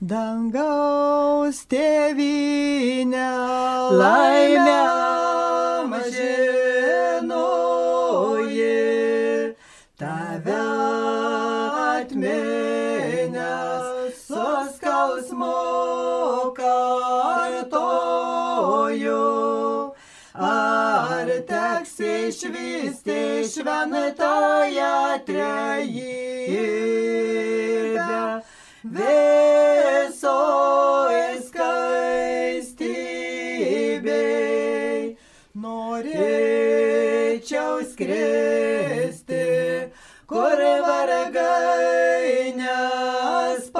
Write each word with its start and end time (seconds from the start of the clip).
Dangaus 0.00 1.58
tėvynė 1.68 3.24
laimę 4.00 4.76
žinoji, 6.14 7.50
tave 10.00 10.56
atminęs 11.98 13.04
su 14.24 14.48
skausmu 14.72 15.60
kartoju. 16.56 18.08
Ar 20.32 21.28
teks 21.52 21.94
išvysti 22.00 23.20
šventąją 23.52 24.96
trejybę? 25.28 26.30
Skristi, 38.00 39.44
kur 40.26 40.58
vargai 40.86 42.52
nespaudžia, 42.56 43.72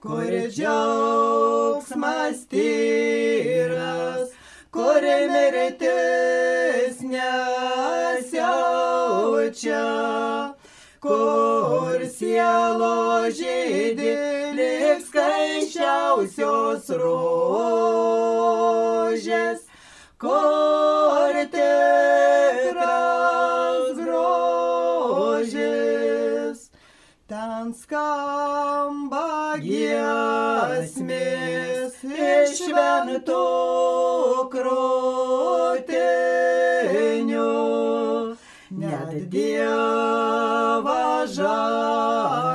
kur 0.00 0.32
džiaugsmas 0.52 2.38
tyras, 2.52 4.28
kur 4.70 5.02
mirtis 5.32 6.96
nesiaučia 7.00 8.28
kur 10.98 12.02
sielo 12.10 13.30
žydė 13.30 14.14
lik 14.58 15.02
skaičiausios 15.06 16.90
rožės, 17.02 18.02
kur 20.28 21.34
tikras 21.54 22.76
grožis. 23.96 25.48
Ten 27.28 27.72
skamba 27.76 29.30
giesmės 29.64 31.14
iš 32.04 32.52
šventų 32.60 33.46
krūtinių, 34.52 35.86
net 38.84 39.12
Dievą 39.32 41.02
žavi 41.36 42.47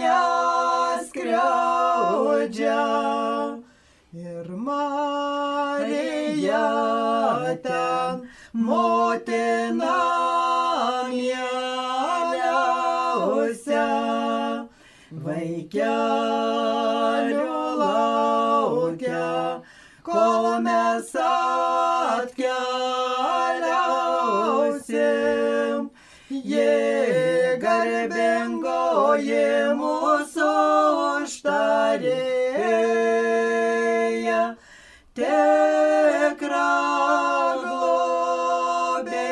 neskriaudžia. 0.00 2.82
ir 4.16 4.46
Marija 4.48 5.15
užtarėja, 31.96 34.42
tikra 35.16 36.68
globėja. 37.62 39.22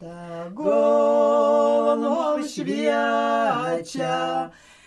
Tegul 0.00 2.00
mums 2.02 2.48
šviečia 2.56 4.18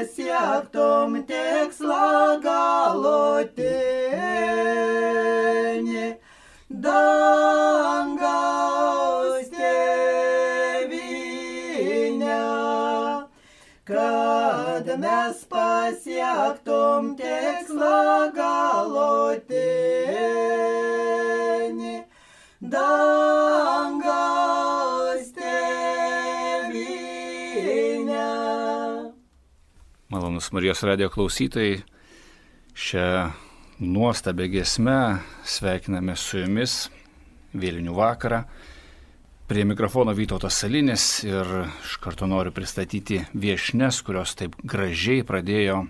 pasiektum 0.00 1.12
tikslą 1.28 2.40
galutinį 2.40 3.66
dangaus 6.86 7.90
tėvynę, 9.52 10.88
kad 13.90 14.88
mes 15.04 15.44
pasiektum 15.52 17.12
tikslą 17.20 18.32
galutinį 18.40 19.60
dangaus 22.72 24.69
Malonus 30.40 30.52
Marijos 30.52 30.82
radio 30.82 31.10
klausytojai, 31.12 31.82
šią 32.72 33.30
nuostabią 33.80 34.46
giesmę 34.48 35.18
sveikiname 35.44 36.14
su 36.16 36.38
jumis 36.40 36.88
vėlinių 37.52 37.92
vakarą. 37.92 38.38
Prie 39.50 39.66
mikrofono 39.68 40.14
Vytautas 40.16 40.56
Salinis 40.62 41.04
ir 41.28 41.44
iš 41.84 41.98
karto 42.00 42.24
noriu 42.24 42.54
pristatyti 42.56 43.20
viešnes, 43.36 44.00
kurios 44.00 44.32
taip 44.40 44.56
gražiai 44.64 45.26
pradėjo 45.28 45.82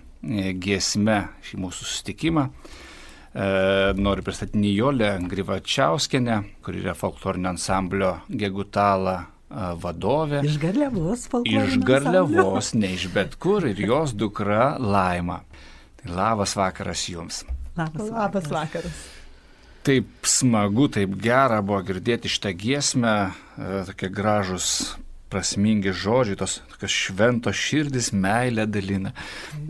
giesme 0.59 1.21
šį 1.47 1.63
mūsų 1.63 1.87
susitikimą. 1.87 2.47
Noriu 4.03 4.27
pristatyti 4.27 4.59
Nijolę 4.65 5.13
Grivačiauskenę, 5.31 6.41
kuri 6.59 6.83
yra 6.83 6.97
folklorinio 6.99 7.55
ansamblio 7.55 8.17
Gegutala 8.27 9.21
vadovė. 9.81 10.41
Iš 10.47 10.57
Garliavos 10.61 11.27
folklorinio. 11.31 11.67
Iš 11.67 11.79
Garliavos, 11.87 12.73
ne 12.77 12.93
iš 12.95 13.07
bet 13.13 13.35
kur, 13.41 13.65
ir 13.67 13.79
jos 13.83 14.15
dukra 14.17 14.75
Laima. 14.79 15.41
Tai 16.01 16.13
labas 16.15 16.55
vakaras 16.57 17.07
jums. 17.09 17.43
Labas, 17.77 18.09
Labas 18.09 18.47
vakaras. 18.51 19.03
Taip 19.81 20.27
smagu, 20.29 20.87
taip 20.93 21.15
gera 21.21 21.61
buvo 21.65 21.79
girdėti 21.85 22.29
šitą 22.29 22.51
giesmę, 22.53 23.15
e, 23.57 23.83
tokie 23.87 24.11
gražus, 24.13 24.67
prasmingi 25.31 25.93
žodžiai, 25.95 26.37
tos 26.37 26.59
tokios 26.69 26.93
šventos 26.93 27.57
širdis, 27.57 28.11
meilė 28.13 28.67
dalina. 28.69 29.13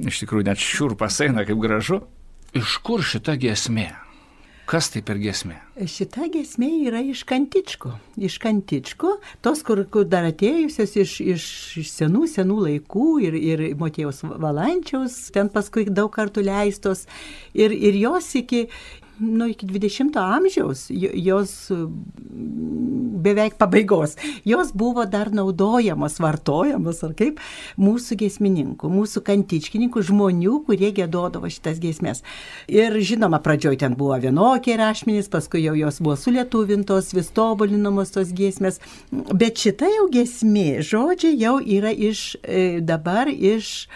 Iš 0.03 0.23
tikrųjų, 0.23 0.49
net 0.49 0.59
šiurpas 0.59 1.21
eina, 1.23 1.45
kaip 1.47 1.61
gražu. 1.63 2.01
Iš 2.57 2.79
kur 2.83 3.05
šita 3.05 3.37
giesmė? 3.39 3.91
Kas 4.69 4.87
tai 4.93 5.01
per 5.03 5.17
giesmė? 5.19 5.57
Šita 5.89 6.27
giesmė 6.31 6.69
yra 6.87 7.01
iš 7.03 7.23
kantičko. 7.27 7.91
Iš 8.21 8.37
kantičko, 8.43 9.15
tos, 9.43 9.63
kur, 9.67 9.81
kur 9.91 10.05
dar 10.07 10.27
atėjusios 10.29 10.93
iš, 11.01 11.15
iš, 11.33 11.45
iš 11.81 11.91
senų, 11.91 12.27
senų 12.29 12.59
laikų 12.67 13.07
ir, 13.25 13.37
ir 13.39 13.63
Motėjaus 13.79 14.21
Valančiaus, 14.23 15.17
ten 15.35 15.49
paskui 15.51 15.87
daug 15.89 16.11
kartų 16.13 16.45
leistos. 16.45 17.07
Ir, 17.57 17.73
ir 17.73 17.97
jos 17.99 18.29
iki, 18.39 18.67
nu, 19.21 19.47
iki 19.51 19.67
20 19.69 20.17
amžiaus, 20.17 20.87
jos 20.89 21.71
beveik 23.21 23.57
pabaigos, 23.59 24.15
jos 24.45 24.71
buvo 24.73 25.05
dar 25.05 25.31
naudojamos, 25.33 26.17
vartojamos, 26.19 27.03
ar 27.05 27.13
kaip, 27.17 27.39
mūsų 27.81 28.17
giesmininkų, 28.23 28.89
mūsų 28.91 29.23
kantičkininkų, 29.27 30.03
žmonių, 30.09 30.57
kurie 30.67 30.91
gėdodavo 30.97 31.49
šitas 31.51 31.79
giesmės. 31.83 32.23
Ir 32.71 32.97
žinoma, 32.97 33.41
pradžioj 33.43 33.77
ten 33.83 33.97
buvo 33.99 34.17
vienokie 34.21 34.77
rašmenys, 34.79 35.29
paskui 35.31 35.63
jau 35.65 35.75
jos 35.77 36.01
buvo 36.01 36.17
sulietuvintos, 36.19 37.13
vis 37.17 37.29
tobulinamos 37.35 38.13
tos 38.15 38.33
giesmės, 38.35 38.81
bet 39.11 39.61
šita 39.61 39.89
jau 39.99 40.07
giesmė, 40.13 40.81
žodžiai 40.85 41.37
jau 41.37 41.59
yra 41.61 41.93
iš 41.93 42.31
e, 42.41 42.81
dabar 42.81 43.29
iš 43.31 43.91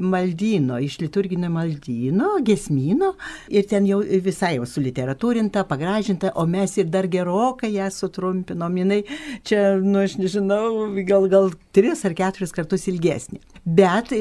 maldyno, 0.00 0.78
iš 0.82 0.98
liturginio 1.02 1.50
maldyno, 1.52 2.34
gesmino 2.46 3.14
ir 3.48 3.66
ten 3.70 3.86
jau 3.88 4.00
visai 4.02 4.54
jau 4.58 4.68
suliteratūrinta, 4.68 5.64
pagražinta, 5.68 6.32
o 6.40 6.46
mes 6.46 6.76
ir 6.80 6.90
dar 6.92 7.08
gerokai 7.10 7.74
ją 7.76 7.90
sutrumpinom. 7.92 8.80
Jinai 8.82 9.02
čia, 9.46 9.76
nu 9.82 10.02
aš 10.04 10.18
nežinau, 10.20 10.88
gal, 11.08 11.28
gal 11.32 11.52
tris 11.74 12.04
ar 12.06 12.14
keturis 12.16 12.54
kartus 12.54 12.88
ilgesnė. 12.90 13.40
Bet 13.64 14.12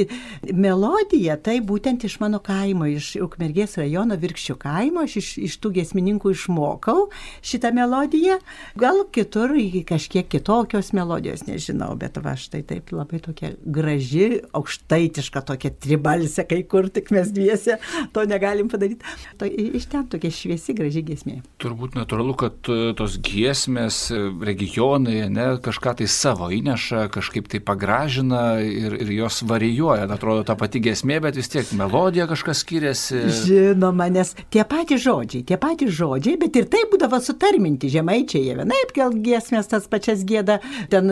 melodija 0.55 1.35
tai 1.43 1.57
būtent 1.59 2.05
iš 2.07 2.15
mano 2.21 2.39
kaimo, 2.43 2.87
iš 2.87 3.13
Ukmergės 3.23 3.75
rajono 3.81 4.15
virkščių 4.19 4.55
kaimo, 4.59 5.03
aš 5.03 5.17
iš, 5.19 5.31
iš 5.49 5.57
tų 5.59 5.73
gesmininkų 5.79 6.31
išmokau 6.31 7.09
šitą 7.43 7.73
melodiją. 7.75 8.39
Gal 8.79 9.03
kitur 9.11 9.51
kažkiek 9.87 10.29
kitokios 10.31 10.93
melodijos, 10.95 11.43
nežinau, 11.47 11.91
bet 11.99 12.17
va 12.23 12.37
štai 12.39 12.63
taip 12.67 12.93
labai 12.95 13.19
tokia 13.23 13.53
graži, 13.63 14.41
aukštaitiška 14.55 15.43
tokia 15.45 15.62
tokia 15.63 15.71
tribalsė, 15.79 16.45
kai 16.47 16.63
kur 16.67 16.89
tik 16.89 17.11
mes 17.11 17.31
dviese 17.31 17.77
to 18.13 18.25
negalim 18.27 18.69
padaryti. 18.69 19.03
To, 19.37 19.45
iš 19.45 19.87
ten 19.91 20.07
tokia 20.07 20.31
šviesi, 20.31 20.73
graži 20.75 21.03
giesmė. 21.03 21.41
Turbūt 21.61 21.95
natūralu, 21.95 22.35
kad 22.35 22.55
e, 22.69 22.93
tos 22.97 23.17
giesmės, 23.23 24.11
e, 24.11 24.19
regionai, 24.43 25.29
ne, 25.29 25.47
kažką 25.63 25.95
tai 26.01 26.07
savo 26.07 26.49
įneša, 26.51 27.07
kažkaip 27.13 27.47
tai 27.51 27.61
pagražina 27.63 28.59
ir, 28.61 28.95
ir 28.99 29.13
jos 29.13 29.43
varijuoja. 29.47 30.07
Atrodo, 30.13 30.43
ta 30.47 30.55
pati 30.59 30.81
giesmė, 30.83 31.21
bet 31.23 31.37
vis 31.39 31.49
tiek 31.51 31.69
melodija 31.77 32.27
kažkas 32.29 32.63
skiriasi. 32.63 33.23
Žinoma, 33.43 34.09
nes 34.13 34.33
tie 34.53 34.65
patys 34.67 35.03
žodžiai, 35.05 35.45
tie 35.47 35.57
patys 35.61 35.93
žodžiai, 35.95 36.37
bet 36.41 36.59
ir 36.59 36.69
tai 36.71 36.83
būdavo 36.91 37.19
sutarminti. 37.23 37.91
Žemaičiai 37.93 38.43
jie 38.49 38.57
vienaip 38.59 38.93
kel 38.95 39.15
giesmės 39.23 39.71
tas 39.71 39.87
pačias 39.89 40.23
gėda, 40.27 40.59
ten 40.91 41.09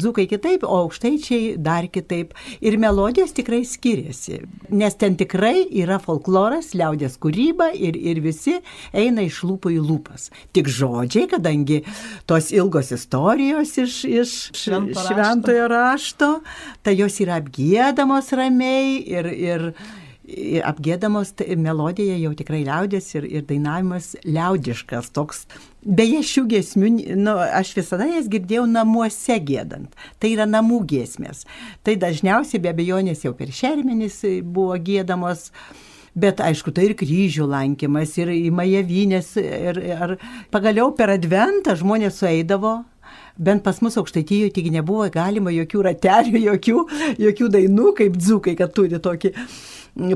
dzukai 0.00 0.26
kitaip, 0.30 0.64
o 0.66 0.84
aukštaičiai 0.84 1.54
dar 1.62 1.86
kitaip. 1.92 2.34
Ir 2.64 2.78
melodijos 2.80 3.34
tikrai 3.36 3.63
skiriasi, 3.68 4.40
nes 4.74 4.96
ten 5.00 5.16
tikrai 5.20 5.64
yra 5.82 5.98
folkloras, 6.02 6.72
liaudės 6.76 7.16
kūryba 7.22 7.70
ir, 7.74 7.96
ir 7.96 8.20
visi 8.24 8.58
eina 8.92 9.24
iš 9.26 9.42
lūpų 9.48 9.74
į 9.76 9.80
lūpas. 9.84 10.30
Tik 10.56 10.70
žodžiai, 10.70 11.26
kadangi 11.34 11.82
tos 12.30 12.52
ilgos 12.54 12.92
istorijos 12.94 13.74
iš, 13.82 13.98
iš 14.04 14.36
šventojo 14.54 15.68
rašto, 15.72 16.30
tai 16.84 16.96
jos 16.98 17.20
yra 17.24 17.40
apgėdamos 17.42 18.32
ramiai 18.36 18.98
ir, 19.02 19.30
ir 19.34 19.68
apgėdamos 20.64 21.34
tai 21.36 21.56
melodija 21.60 22.16
jau 22.16 22.32
tikrai 22.36 22.62
liaudės 22.64 23.10
ir, 23.14 23.26
ir 23.28 23.44
dainavimas 23.48 24.14
liaudiškas 24.24 25.10
toks. 25.14 25.44
Beje, 25.84 26.22
šių 26.24 26.44
giesmių, 26.52 26.90
nu, 27.20 27.36
aš 27.36 27.74
visada 27.76 28.06
jas 28.08 28.30
girdėjau 28.32 28.64
namuose 28.70 29.36
gėdant. 29.44 29.92
Tai 30.18 30.30
yra 30.32 30.46
namų 30.48 30.80
giesmės. 30.88 31.44
Tai 31.84 31.98
dažniausiai 32.00 32.62
be 32.64 32.72
abejonės 32.72 33.26
jau 33.26 33.34
per 33.36 33.52
šermenis 33.52 34.22
buvo 34.42 34.78
gėdamos. 34.80 35.50
Bet 36.14 36.38
aišku, 36.38 36.70
tai 36.70 36.88
ir 36.88 36.94
kryžių 36.94 37.48
lankymas, 37.50 38.12
ir 38.22 38.30
į 38.30 38.52
Majavinės, 38.54 39.32
ir, 39.42 39.80
ir 39.82 40.16
pagaliau 40.54 40.92
per 40.94 41.10
adventą 41.10 41.74
žmonės 41.76 42.20
sueidavo 42.22 42.84
bent 43.36 43.64
pas 43.64 43.80
mus 43.82 43.96
aukštaityje 43.98 44.52
tik 44.54 44.70
nebuvo 44.70 45.08
galima 45.10 45.50
jokių 45.50 45.82
ratelių, 45.88 46.42
jokių, 46.48 46.82
jokių 47.18 47.48
dainų, 47.56 47.88
kaip 47.98 48.18
dzukai, 48.18 48.54
kad 48.58 48.74
turi 48.76 49.00
tokį 49.02 49.34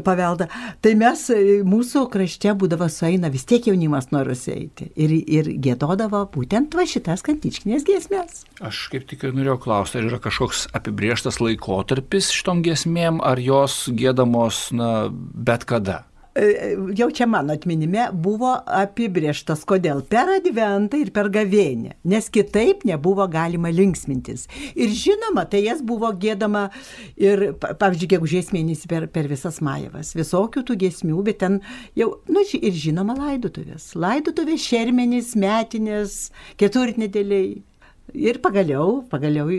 paveldą. 0.04 0.48
Tai 0.82 0.92
mes, 0.98 1.24
mūsų 1.68 2.04
krašte 2.12 2.54
būdavo 2.58 2.88
sueina, 2.92 3.30
vis 3.32 3.46
tiek 3.48 3.68
jaunimas 3.70 4.10
nori 4.14 4.36
eiti. 4.52 4.90
Ir, 4.96 5.14
ir 5.14 5.52
gėdodavo 5.62 6.24
būtent 6.34 6.74
va 6.74 6.86
šitas 6.88 7.24
kantičkinės 7.26 7.86
giesmės. 7.88 8.44
Aš 8.64 8.88
kaip 8.92 9.08
tik 9.10 9.24
ir 9.24 9.36
norėjau 9.36 9.58
klausti, 9.68 10.00
ar 10.00 10.10
yra 10.10 10.20
kažkoks 10.22 10.68
apibrieštas 10.76 11.40
laikotarpis 11.42 12.32
šitom 12.34 12.62
giesmėm, 12.66 13.22
ar 13.24 13.40
jos 13.42 13.86
gėdamos, 13.94 14.68
na, 14.74 15.08
bet 15.10 15.68
kada? 15.68 16.02
Jau 16.94 17.10
čia 17.10 17.26
mano 17.26 17.52
atminime 17.56 18.08
buvo 18.12 18.52
apibrieštas, 18.66 19.64
kodėl 19.68 20.02
per 20.06 20.30
adventą 20.36 21.00
ir 21.02 21.10
per 21.14 21.30
gavėnę, 21.34 21.96
nes 22.08 22.28
kitaip 22.32 22.84
nebuvo 22.88 23.26
galima 23.30 23.72
linksmintis. 23.74 24.46
Ir 24.78 24.92
žinoma, 24.94 25.46
tai 25.50 25.64
jas 25.64 25.82
buvo 25.84 26.10
gėdama 26.14 26.68
ir, 27.18 27.52
pavyzdžiui, 27.58 28.10
gegužės 28.14 28.52
mėnesį 28.54 28.90
per, 28.90 29.08
per 29.12 29.30
visas 29.30 29.60
majavas, 29.64 30.14
visokių 30.18 30.64
tų 30.68 30.78
giesmių, 30.84 31.22
bet 31.26 31.40
ten 31.42 31.60
jau, 31.98 32.12
nu 32.30 32.44
ir 32.58 32.76
žinoma, 32.86 33.16
laidutuvės. 33.18 33.92
Laidutuvės, 33.98 34.62
šermenys, 34.68 35.34
metinės, 35.38 36.20
keturtnedėliai. 36.60 37.58
Ir 38.16 38.38
pagaliau, 38.40 39.02
pagaliau 39.10 39.50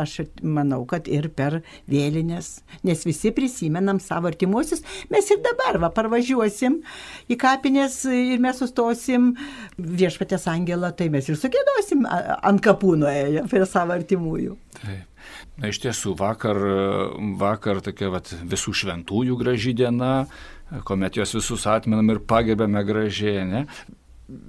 aš 0.00 0.18
manau, 0.42 0.82
kad 0.88 1.08
ir 1.08 1.30
per 1.32 1.60
vėlinės, 1.90 2.58
nes 2.84 3.04
visi 3.06 3.32
prisimenam 3.32 4.00
savo 4.02 4.28
artimuosius, 4.28 4.84
mes 5.12 5.30
ir 5.32 5.40
dabar 5.44 5.78
va 5.80 5.90
parvažiuosim 5.94 6.82
į 7.32 7.38
kapinės 7.40 8.02
ir 8.12 8.42
mes 8.44 8.60
sustosim 8.60 9.32
viešpatės 9.78 10.44
angelą, 10.52 10.92
tai 10.92 11.08
mes 11.12 11.30
ir 11.30 11.40
sugėdosim 11.40 12.04
ant 12.10 12.64
kapų 12.64 12.94
nuėję 13.00 13.48
prie 13.48 13.64
savo 13.68 13.96
artimųjų. 13.96 14.58
Taip. 14.82 15.10
Na 15.56 15.70
iš 15.70 15.78
tiesų, 15.80 16.12
vakar, 16.18 16.58
vakar 17.40 17.80
tokia 17.84 18.10
vat, 18.12 18.28
visų 18.44 18.74
šventųjų 18.80 19.36
graži 19.40 19.72
diena, 19.78 20.26
kuomet 20.84 21.16
juos 21.16 21.32
visus 21.36 21.64
atmenam 21.70 22.10
ir 22.12 22.20
pagerbėme 22.28 22.82
gražiai, 22.84 23.44
ne? 23.48 23.62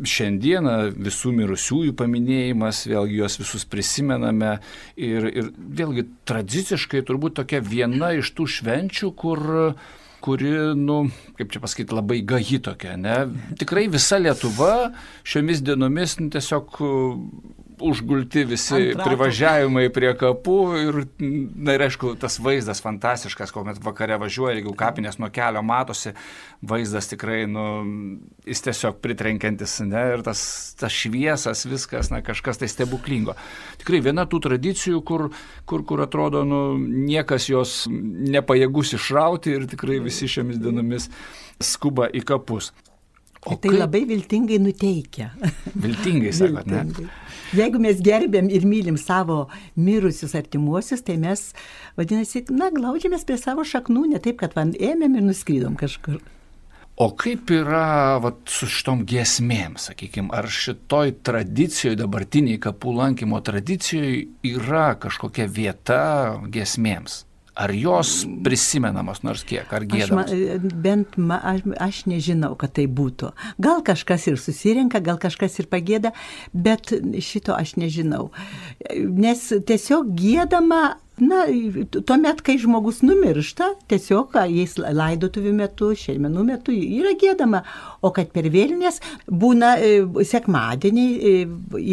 Šiandieną 0.08 0.76
visų 0.96 1.34
mirusiųjų 1.36 1.96
paminėjimas, 2.00 2.86
vėlgi 2.88 3.20
juos 3.20 3.36
visus 3.42 3.66
prisimename 3.68 4.56
ir, 4.96 5.28
ir 5.28 5.52
vėlgi 5.56 6.08
tradiciškai 6.30 7.04
turbūt 7.08 7.38
tokia 7.42 7.60
viena 7.64 8.14
iš 8.16 8.32
tų 8.38 8.48
švenčių, 8.58 9.12
kur 9.20 9.46
kuri, 10.26 10.52
nu, 10.74 11.04
kaip 11.38 11.52
čia 11.54 11.60
pasakyti, 11.62 11.94
labai 11.94 12.24
gaji 12.26 12.58
tokia, 12.66 12.96
ne? 12.98 13.18
Tikrai 13.62 13.84
visa 13.94 14.18
Lietuva 14.18 14.90
šiomis 15.22 15.62
dienomis 15.62 16.16
nu, 16.18 16.32
tiesiog 16.34 16.80
užgulti 17.80 18.46
visi 18.48 18.94
privažiavimai 18.98 19.88
prie 19.94 20.12
kapų 20.18 20.58
ir, 20.80 21.00
na 21.20 21.76
ir 21.76 21.84
aišku, 21.88 22.14
tas 22.22 22.38
vaizdas 22.44 22.82
fantastiškas, 22.84 23.52
kuomet 23.56 23.82
vakare 23.84 24.18
važiuoja, 24.22 24.56
jeigu 24.60 24.76
kapinės 24.78 25.20
nuo 25.20 25.30
kelio 25.34 25.64
matosi, 25.66 26.14
vaizdas 26.66 27.10
tikrai, 27.12 27.44
nu, 27.50 27.66
jis 28.48 28.64
tiesiog 28.68 29.02
pritrenkiantis, 29.04 29.78
ne, 29.88 30.06
ir 30.16 30.26
tas, 30.26 30.42
tas 30.80 30.96
šviesas, 30.96 31.66
viskas, 31.70 32.12
na, 32.14 32.22
kažkas 32.26 32.62
tai 32.62 32.70
stebuklingo. 32.72 33.36
Tikrai 33.84 34.02
viena 34.06 34.28
tų 34.30 34.42
tradicijų, 34.48 35.04
kur, 35.06 35.28
kur, 35.70 35.86
kur 35.88 36.06
atrodo, 36.06 36.46
nu, 36.48 36.64
niekas 36.80 37.50
jos 37.52 37.78
nepajėgus 37.92 38.96
išrauti 39.00 39.56
ir 39.58 39.70
tikrai 39.72 40.02
visi 40.04 40.30
šiomis 40.32 40.62
dienomis 40.62 41.12
skuba 41.64 42.10
į 42.12 42.26
kapus. 42.28 42.72
O 43.46 43.56
tai 43.56 43.70
kaip- 43.72 43.80
labai 43.80 44.04
viltingai 44.10 44.58
nuteikia. 44.60 45.32
Viltingai 45.76 46.34
sakot, 46.34 46.66
ne? 46.66 46.84
Viltingai. 46.84 47.10
Jeigu 47.56 47.80
mes 47.80 48.00
gerbėm 48.04 48.48
ir 48.52 48.66
mylim 48.66 48.98
savo 48.98 49.46
mirusius 49.78 50.34
artimuosius, 50.36 51.04
tai 51.06 51.16
mes, 51.22 51.52
vadinasi, 51.98 52.42
na, 52.52 52.72
glaudžiamės 52.74 53.24
prie 53.30 53.38
savo 53.38 53.62
šaknų, 53.64 54.08
ne 54.16 54.20
taip, 54.20 54.40
kad 54.42 54.56
van 54.58 54.74
ėmėm 54.74 55.20
ir 55.20 55.28
nuskrydom 55.30 55.78
kažkur. 55.80 56.18
O 56.98 57.10
kaip 57.12 57.52
yra 57.52 58.18
vat, 58.24 58.38
su 58.48 58.66
šitom 58.72 59.02
giesmėm, 59.06 59.76
sakykime, 59.84 60.32
ar 60.32 60.48
šitoj 60.48 61.12
tradicijoje, 61.28 61.98
dabartiniai 62.00 62.58
kapų 62.64 62.94
lankymo 62.98 63.42
tradicijoje 63.44 64.26
yra 64.48 64.94
kažkokia 65.04 65.46
vieta 65.52 66.02
giesmėms? 66.50 67.26
Ar 67.56 67.72
jos 67.72 68.26
prisimenamos 68.44 69.22
nors 69.24 69.46
kiek, 69.48 69.70
ar 69.72 69.86
Aš, 69.86 70.12
ma, 70.12 70.26
gėdamos? 70.26 70.74
bent 70.84 71.16
ma, 71.16 71.38
aš, 71.40 71.64
aš 71.80 72.02
nežinau, 72.12 72.52
kad 72.60 72.74
tai 72.76 72.84
būtų. 72.92 73.32
Gal 73.64 73.80
kažkas 73.88 74.28
ir 74.28 74.36
susirenka, 74.42 75.00
gal 75.00 75.20
kažkas 75.22 75.56
ir 75.64 75.70
pagėda, 75.72 76.12
bet 76.52 76.92
šito 77.24 77.56
aš 77.56 77.78
nežinau. 77.80 78.28
Nes 78.92 79.48
tiesiog 79.72 80.12
gėdama, 80.20 80.98
na, 81.24 81.46
tuomet, 81.96 82.44
kai 82.44 82.58
žmogus 82.60 83.00
numiršta, 83.08 83.72
tiesiog 83.88 84.36
jais 84.52 84.76
laidotuvių 84.76 85.56
metu, 85.56 85.94
šelmenų 85.96 86.48
metu 86.52 86.76
yra 86.76 87.16
gėdama, 87.22 87.64
o 88.04 88.12
kad 88.16 88.36
per 88.36 88.52
vėlinės 88.52 89.00
būna 89.32 89.78
e, 89.80 89.94
sekmadieniai, 90.28 91.16
e, 91.16 91.38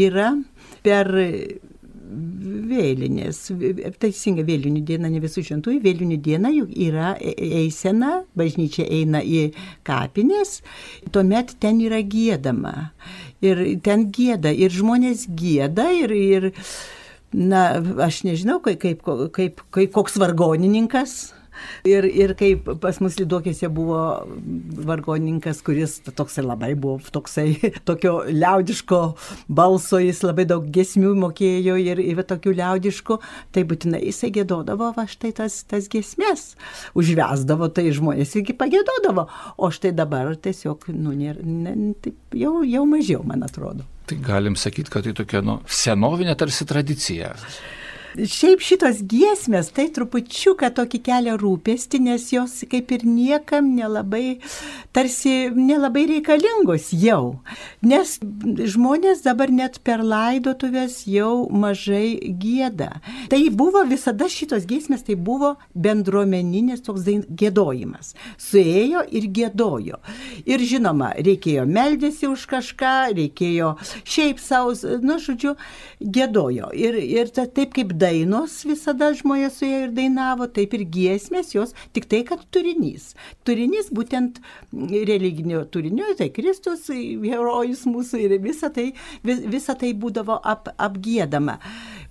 yra 0.08 0.32
per 0.82 1.14
vėlinės, 2.70 3.40
teisingai 4.02 4.44
vėlinių 4.46 4.82
diena, 4.86 5.10
ne 5.12 5.20
visų 5.22 5.44
šventųjų, 5.48 5.82
vėlinių 5.84 6.18
diena 6.22 6.52
juk 6.52 6.72
yra 6.76 7.14
e- 7.18 7.34
eisena, 7.62 8.22
bažnyčia 8.38 8.86
eina 8.86 9.22
į 9.24 9.50
kapinės, 9.86 10.60
tuomet 11.12 11.56
ten 11.62 11.80
yra 11.84 12.02
gėdama. 12.02 12.92
Ir 13.42 13.62
ten 13.82 14.08
gėda, 14.14 14.52
ir 14.54 14.72
žmonės 14.72 15.26
gėda, 15.38 15.88
ir, 16.04 16.14
ir 16.14 16.50
na, 17.32 17.66
aš 18.06 18.22
nežinau, 18.28 18.60
kaip, 18.64 18.82
kaip, 18.82 19.06
kaip, 19.34 19.62
kaip 19.74 19.94
koks 19.94 20.18
vargonininkas. 20.22 21.32
Ir, 21.88 22.06
ir 22.06 22.34
kaip 22.38 22.68
pas 22.82 22.98
mus 23.02 23.16
liduokėse 23.18 23.68
buvo 23.72 24.00
vargonininkas, 24.86 25.62
kuris 25.66 25.98
toksai 26.06 26.44
labai 26.46 26.72
buvo, 26.78 27.00
toksai 27.14 27.56
tokio 27.88 28.20
liaudiško 28.28 29.00
balso, 29.48 30.00
jis 30.02 30.22
labai 30.24 30.46
daug 30.50 30.68
gesmių 30.74 31.14
mokėjo 31.24 31.78
ir, 31.82 32.02
ir 32.02 32.22
tokių 32.28 32.54
liaudiškų, 32.60 33.18
tai 33.54 33.66
būtinai 33.68 34.02
jisai 34.06 34.32
gėdodavo 34.34 34.92
va 34.96 35.06
štai 35.10 35.32
tas, 35.40 35.62
tas 35.68 35.88
gesmės, 35.92 36.52
užvesdavo 36.98 37.70
tai 37.74 37.88
žmonės 37.94 38.36
irgi 38.38 38.56
pagėdodavo, 38.58 39.26
o 39.58 39.72
štai 39.74 39.94
dabar 39.96 40.34
tiesiog, 40.36 40.88
nu, 40.94 41.14
nėra, 41.16 41.42
ne, 41.42 41.94
taip, 42.02 42.18
jau, 42.36 42.60
jau 42.66 42.86
mažiau, 42.88 43.22
man 43.26 43.44
atrodo. 43.46 43.86
Tai 44.06 44.18
galim 44.22 44.56
sakyti, 44.58 44.90
kad 44.90 45.06
tai 45.06 45.14
tokia 45.16 45.42
nu, 45.44 45.60
senovinė 45.70 46.34
tarsi 46.38 46.66
tradicija. 46.68 47.32
Šiaip 48.12 48.60
šitos 48.60 48.98
giesmės 49.08 49.70
tai 49.72 49.86
trupučiuką 49.94 50.68
tokį 50.76 50.98
kelią 51.06 51.36
rūpesti, 51.40 52.00
nes 52.04 52.26
jos 52.32 52.58
kaip 52.68 52.90
ir 52.92 53.06
niekam 53.08 53.70
nelabai, 53.72 54.38
tarsi 54.92 55.48
nelabai 55.56 56.04
reikalingos 56.10 56.90
jau. 56.92 57.40
Nes 57.80 58.18
žmonės 58.20 59.24
dabar 59.24 59.48
net 59.48 59.78
per 59.86 60.04
laidotuvės 60.04 61.06
jau 61.08 61.46
mažai 61.48 62.18
gėda. 62.42 62.90
Tai 63.32 63.40
buvo 63.56 63.84
visada 63.88 64.28
šitos 64.28 64.68
giesmės, 64.68 65.06
tai 65.08 65.16
buvo 65.16 65.54
bendruomeninis 65.72 66.84
toks 66.84 67.08
gėdojimas. 67.08 68.12
Suėjo 68.36 69.06
ir 69.08 69.30
gėdojo. 69.32 70.02
Ir 70.44 70.66
žinoma, 70.68 71.14
reikėjo 71.16 71.64
meldėsi 71.64 72.28
už 72.28 72.44
kažką, 72.52 72.92
reikėjo 73.16 73.72
šiaip 74.04 74.40
savo, 74.42 74.76
nu, 75.00 75.16
žodžiu, 75.22 75.56
gėdojo. 76.02 76.68
Ir, 76.76 77.00
ir 77.00 77.32
ta, 77.32 77.48
taip 77.48 77.72
kaip 77.78 77.96
dainos 78.02 78.58
visada 78.68 79.12
žmonės 79.16 79.60
su 79.60 79.68
jie 79.68 79.84
ir 79.86 79.94
dainavo, 79.96 80.48
taip 80.50 80.74
ir 80.76 80.84
giesmės 80.96 81.54
jos, 81.54 81.74
tik 81.94 82.08
tai, 82.10 82.22
kad 82.28 82.42
turinys. 82.54 83.12
Turinys 83.46 83.90
būtent 83.94 84.42
religinio 84.72 85.64
turinio, 85.72 86.10
tai 86.18 86.30
Kristus, 86.34 86.88
herojus 86.90 87.86
mūsų 87.88 88.22
ir 88.26 88.36
visa 88.42 88.72
tai, 88.74 88.90
vis, 89.26 89.42
visa 89.52 89.76
tai 89.78 89.92
būdavo 89.94 90.38
ap, 90.42 90.72
apgėdama. 90.82 91.58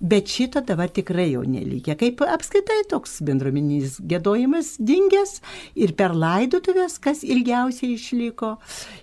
Bet 0.01 0.31
šito 0.33 0.63
dabar 0.65 0.89
tikrai 0.89 1.27
jau 1.29 1.43
nelikė. 1.45 1.93
Kaip 1.99 2.23
apskaitai 2.25 2.79
toks 2.89 3.19
bendruomeninis 3.25 3.99
gėdojimas 4.01 4.73
dingęs 4.81 5.35
ir 5.77 5.93
per 5.99 6.15
laidotuvės, 6.17 6.97
kas 7.03 7.21
ilgiausiai 7.21 7.93
išliko, 7.99 8.55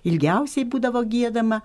ilgiausiai 0.09 0.67
būdavo 0.67 1.05
gėdama, 1.07 1.61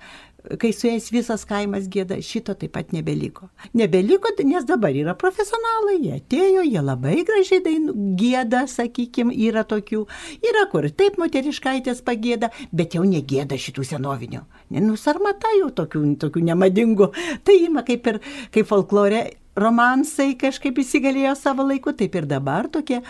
kai 0.60 0.72
su 0.72 0.88
jais 0.88 1.06
visas 1.12 1.44
kaimas 1.48 1.86
gėda, 1.90 2.18
šito 2.22 2.54
taip 2.58 2.74
pat 2.76 2.92
nebeliko. 2.92 3.48
Nebeliko, 3.76 4.32
nes 4.44 4.66
dabar 4.68 4.94
yra 4.96 5.14
profesionalai, 5.18 5.96
jie 6.02 6.16
atėjo, 6.18 6.64
jie 6.68 6.82
labai 6.84 7.16
gražiai 7.26 7.62
dainų 7.64 7.94
gėda, 8.20 8.64
sakykime, 8.70 9.34
yra 9.46 9.64
tokių, 9.68 10.02
yra 10.44 10.66
kur 10.72 10.88
taip 10.92 11.16
moteriškaitės 11.20 12.02
pagėda, 12.04 12.50
bet 12.72 12.98
jau 12.98 13.06
negėda 13.08 13.58
šitų 13.60 13.86
senovinių. 13.94 14.42
Nenusarmata 14.74 15.54
jau 15.60 15.70
tokių, 15.72 16.04
tokių 16.20 16.44
nemadingų. 16.50 17.10
Tai 17.44 17.56
ima 17.60 17.84
kaip 17.86 18.12
ir 18.12 18.20
kaip 18.54 18.68
folklore 18.68 19.24
romansai 19.56 20.34
kažkaip 20.38 20.78
įsigalėjo 20.82 21.34
savo 21.38 21.66
laiku, 21.68 21.94
taip 21.96 22.16
ir 22.18 22.28
dabar 22.28 22.68
tokie 22.68 23.00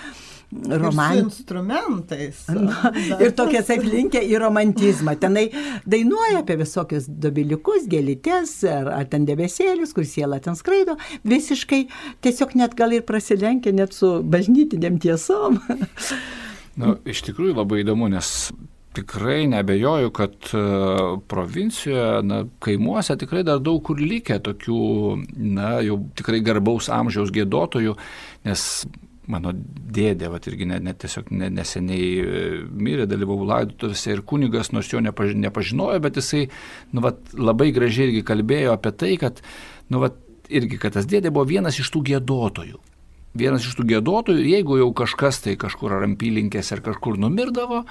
Romantikai. 0.54 1.24
instrumentais. 1.24 2.44
Na, 2.68 2.92
ir 3.20 3.34
tokie 3.36 3.62
taip 3.66 3.82
linkę 3.86 4.22
į 4.22 4.38
romantizmą. 4.42 5.16
Tenai 5.20 5.48
dainuoja 5.88 6.42
apie 6.44 6.56
visokius 6.60 7.08
dobiliukus, 7.08 7.88
gėlytės 7.90 8.56
ar, 8.70 8.92
ar 8.94 9.08
ten 9.10 9.26
debesėlius, 9.28 9.94
kur 9.96 10.06
siela 10.08 10.40
ten 10.44 10.58
skraido. 10.58 10.96
Visiškai 11.26 11.84
tiesiog 12.24 12.54
net 12.60 12.78
gal 12.78 12.94
ir 12.94 13.06
prasilenkia 13.08 13.74
net 13.74 13.96
su 13.96 14.16
bažnytiniam 14.22 15.00
tiesom. 15.02 15.60
Na, 16.80 16.96
iš 17.06 17.22
tikrųjų 17.28 17.54
labai 17.54 17.84
įdomu, 17.84 18.08
nes 18.10 18.50
tikrai 18.94 19.46
nebejoju, 19.50 20.10
kad 20.14 20.34
e, 20.54 20.62
provincijoje, 21.30 22.22
na, 22.26 22.40
kaimuose 22.62 23.16
tikrai 23.18 23.42
dar 23.46 23.60
daug 23.62 23.82
kur 23.86 23.98
likę 23.98 24.40
tokių, 24.42 24.80
na, 25.54 25.76
jau 25.86 26.00
tikrai 26.18 26.40
garbaus 26.46 26.90
amžiaus 26.94 27.32
gėdotojų, 27.34 27.94
nes 28.46 28.66
mano 29.30 29.52
dėdė, 29.54 30.28
va 30.32 30.40
irgi 30.44 30.68
net, 30.68 30.84
net 30.84 31.00
tiesiog 31.04 31.30
ne, 31.34 31.50
neseniai 31.54 32.08
e, 32.20 32.42
mirė, 32.70 33.08
dalyvau 33.10 33.40
laidotuvėse 33.48 34.12
ir 34.12 34.24
kunigas, 34.28 34.72
nors 34.74 34.90
jo 34.92 35.02
nepaž, 35.04 35.34
nepažinojo, 35.38 36.00
bet 36.04 36.20
jisai, 36.20 36.46
nu, 36.92 37.04
va, 37.04 37.14
labai 37.38 37.70
gražiai 37.76 38.10
irgi 38.10 38.24
kalbėjo 38.26 38.74
apie 38.76 38.94
tai, 39.00 39.14
kad, 39.20 39.44
nu, 39.92 40.02
va, 40.04 40.12
irgi, 40.52 40.80
kad 40.80 40.98
tas 40.98 41.08
dėdė 41.08 41.32
buvo 41.34 41.48
vienas 41.54 41.80
iš 41.80 41.92
tų 41.94 42.04
gėdotojų 42.12 42.82
vienas 43.34 43.66
iš 43.66 43.74
tų 43.78 43.86
gėdotojų, 43.90 44.44
jeigu 44.46 44.78
jau 44.78 44.90
kažkas 44.96 45.40
tai 45.44 45.56
kažkur 45.60 45.96
ar 45.96 46.06
ampylinkės 46.06 46.70
ar 46.74 46.82
kažkur 46.84 47.18
numirdavo, 47.20 47.82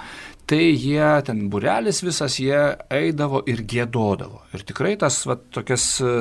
tai 0.49 0.71
jie, 0.71 1.03
ten 1.27 1.47
burelis 1.51 2.01
visas, 2.03 2.37
jie 2.39 2.59
eidavo 2.93 3.43
ir 3.49 3.63
gėdodavo. 3.67 4.41
Ir 4.55 4.63
tikrai 4.67 4.95
tas, 4.99 5.21
va, 5.27 5.37
tokias, 5.55 5.87
e, 6.03 6.13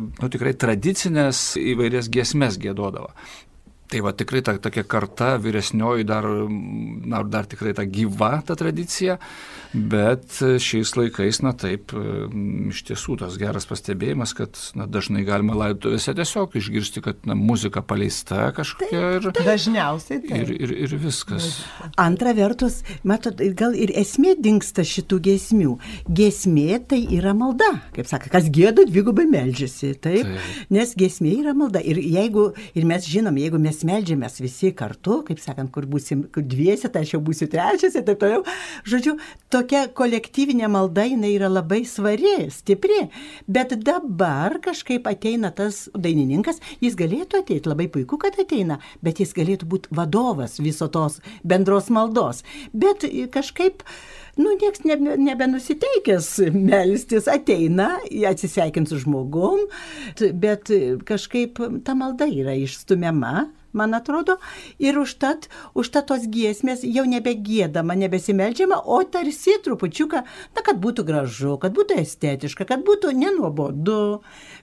nu, 0.00 0.30
tikrai 0.32 0.54
tradicinės 0.56 1.44
įvairias 1.60 2.10
giesmes 2.12 2.58
gėdodavo. 2.60 3.12
Tai 3.94 4.00
va 4.02 4.10
tikrai 4.10 4.40
ta 4.42 4.56
tokia 4.58 4.82
karta 4.90 5.36
vyresnioji 5.38 6.02
dar, 6.02 6.26
na, 6.26 7.20
dar 7.22 7.46
tikrai 7.46 7.76
ta 7.78 7.84
gyva 7.86 8.40
ta 8.42 8.56
tradicija, 8.58 9.14
bet 9.74 10.38
šiais 10.62 10.94
laikais, 10.96 11.40
na 11.44 11.52
taip, 11.58 11.92
m, 11.94 12.70
iš 12.70 12.84
tiesų 12.88 13.18
tas 13.20 13.36
geras 13.40 13.66
pastebėjimas, 13.68 14.32
kad 14.38 14.58
na, 14.78 14.86
dažnai 14.90 15.24
galima 15.26 15.56
laidotuvėse 15.58 16.14
tiesiog 16.16 16.54
išgirsti, 16.60 17.02
kad 17.04 17.26
na, 17.28 17.36
muzika 17.38 17.82
paleista 17.84 18.48
kažkokia 18.56 19.02
ir, 19.18 19.28
Dažniausiai 19.44 20.22
tai. 20.24 20.40
ir, 20.44 20.52
ir, 20.54 20.74
ir 20.86 20.94
viskas. 21.02 21.60
Antra 22.00 22.32
vertus, 22.36 22.80
matot, 23.04 23.42
gal 23.58 23.74
ir 23.76 23.92
esmė 23.98 24.36
dinksta 24.40 24.86
šitų 24.86 25.20
giesmių. 25.28 25.74
Giesmė 26.08 26.80
tai 26.88 27.02
yra 27.18 27.34
malda. 27.36 27.68
Kaip 27.96 28.08
sako, 28.08 28.30
kas 28.32 28.48
gėda, 28.54 28.86
dvigubai 28.88 29.26
melžiasi. 29.30 29.92
Taip? 29.98 30.30
Taip. 30.30 30.48
Nes 30.74 30.94
giesmė 30.98 31.34
yra 31.42 31.54
malda. 31.56 31.82
Ir 31.84 32.00
jeigu, 32.00 32.48
ir 32.78 32.88
mes 32.88 33.04
žinom, 33.10 33.36
jeigu 33.42 33.60
mes 33.60 33.82
melžiamės 33.86 34.40
visi 34.42 34.72
kartu, 34.76 35.20
kaip 35.28 35.42
sakant, 35.42 35.72
kur 35.74 35.88
būsim 35.90 36.24
kur 36.32 36.46
dviesi, 36.46 36.88
tai 36.92 37.04
aš 37.04 37.16
jau 37.16 37.22
būsiu 37.24 37.50
trečias 37.52 37.98
ir 37.98 38.06
taip 38.06 38.22
toliau. 38.22 38.44
Žodžiu, 38.88 39.16
tokia 39.52 39.63
kolektyvinė 39.96 40.68
malda 40.72 41.04
jinai 41.08 41.34
yra 41.36 41.50
labai 41.52 41.82
svari, 41.88 42.48
stipri. 42.52 43.08
Bet 43.46 43.74
dabar 43.84 44.58
kažkaip 44.64 45.06
ateina 45.10 45.50
tas 45.54 45.86
dainininkas, 45.94 46.60
jis 46.84 46.96
galėtų 46.98 47.42
ateiti, 47.42 47.70
labai 47.70 47.88
puiku, 47.92 48.18
kad 48.20 48.38
ateina, 48.40 48.80
bet 49.04 49.22
jis 49.22 49.34
galėtų 49.36 49.68
būti 49.70 49.94
vadovas 49.94 50.58
viso 50.62 50.88
tos 50.88 51.20
bendros 51.44 51.90
maldos. 51.92 52.44
Bet 52.72 53.06
kažkaip 53.34 53.82
nu, 54.36 54.54
nieks 54.60 54.84
nebe, 54.86 55.16
nebenusiteikęs 55.20 56.30
melstis, 56.54 57.28
ateina, 57.30 57.94
atsisveikins 58.30 58.90
su 58.92 59.02
žmogum, 59.04 59.66
bet 60.40 60.72
kažkaip 61.08 61.60
ta 61.86 61.96
malda 61.98 62.28
yra 62.30 62.56
išstumiama. 62.58 63.50
Man 63.74 63.94
atrodo, 63.96 64.36
ir 64.78 64.98
užtat, 65.00 65.48
užtat 65.74 66.06
tos 66.10 66.26
giesmės 66.30 66.84
jau 66.86 67.02
nebegėdama, 67.10 67.96
nebesimeldžiama, 68.04 68.78
o 68.86 69.00
tarsi 69.02 69.56
trupučiuką, 69.64 70.20
na, 70.54 70.62
kad 70.62 70.78
būtų 70.82 71.04
gražu, 71.08 71.56
kad 71.62 71.74
būtų 71.74 71.98
estetiška, 72.04 72.68
kad 72.68 72.84
būtų 72.86 73.10
nenuobodu, 73.18 73.98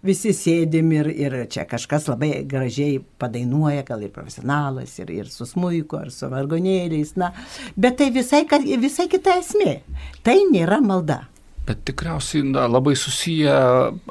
visi 0.07 0.31
sėdim 0.35 0.93
ir, 0.95 1.11
ir 1.11 1.37
čia 1.51 1.67
kažkas 1.67 2.07
labai 2.07 2.45
gražiai 2.47 3.01
padainuoja, 3.21 3.83
gal 3.87 4.07
ir 4.07 4.15
profesionalas, 4.15 4.95
ir, 5.03 5.11
ir 5.11 5.27
su 5.33 5.47
smuiku, 5.49 5.99
ar 6.05 6.15
su 6.15 6.31
vargonėliais, 6.31 7.17
na, 7.19 7.33
bet 7.75 7.99
tai 7.99 8.13
visai, 8.15 8.45
visai 8.79 9.09
kita 9.11 9.41
esmė. 9.43 9.81
Tai 10.23 10.39
nėra 10.53 10.79
malda. 10.79 11.25
Bet 11.71 11.85
tikriausiai 11.87 12.43
na, 12.43 12.65
labai 12.67 12.97
susiję 12.99 13.53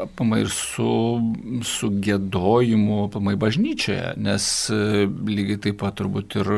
apamai 0.01 0.39
ir 0.47 0.49
su, 0.49 0.93
su 1.61 1.91
gėdojimu 2.07 3.03
apamai 3.11 3.35
bažnyčioje, 3.37 4.15
nes 4.17 4.47
e, 4.73 4.79
lygiai 5.29 5.59
taip 5.67 5.77
pat 5.83 5.99
turbūt 6.01 6.39
ir, 6.41 6.49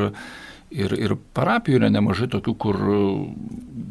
ir, 0.73 0.93
ir 0.97 1.15
parapijų 1.37 1.79
yra 1.81 1.89
nemažai 1.93 2.27
tokių, 2.33 2.53
kur 2.59 2.79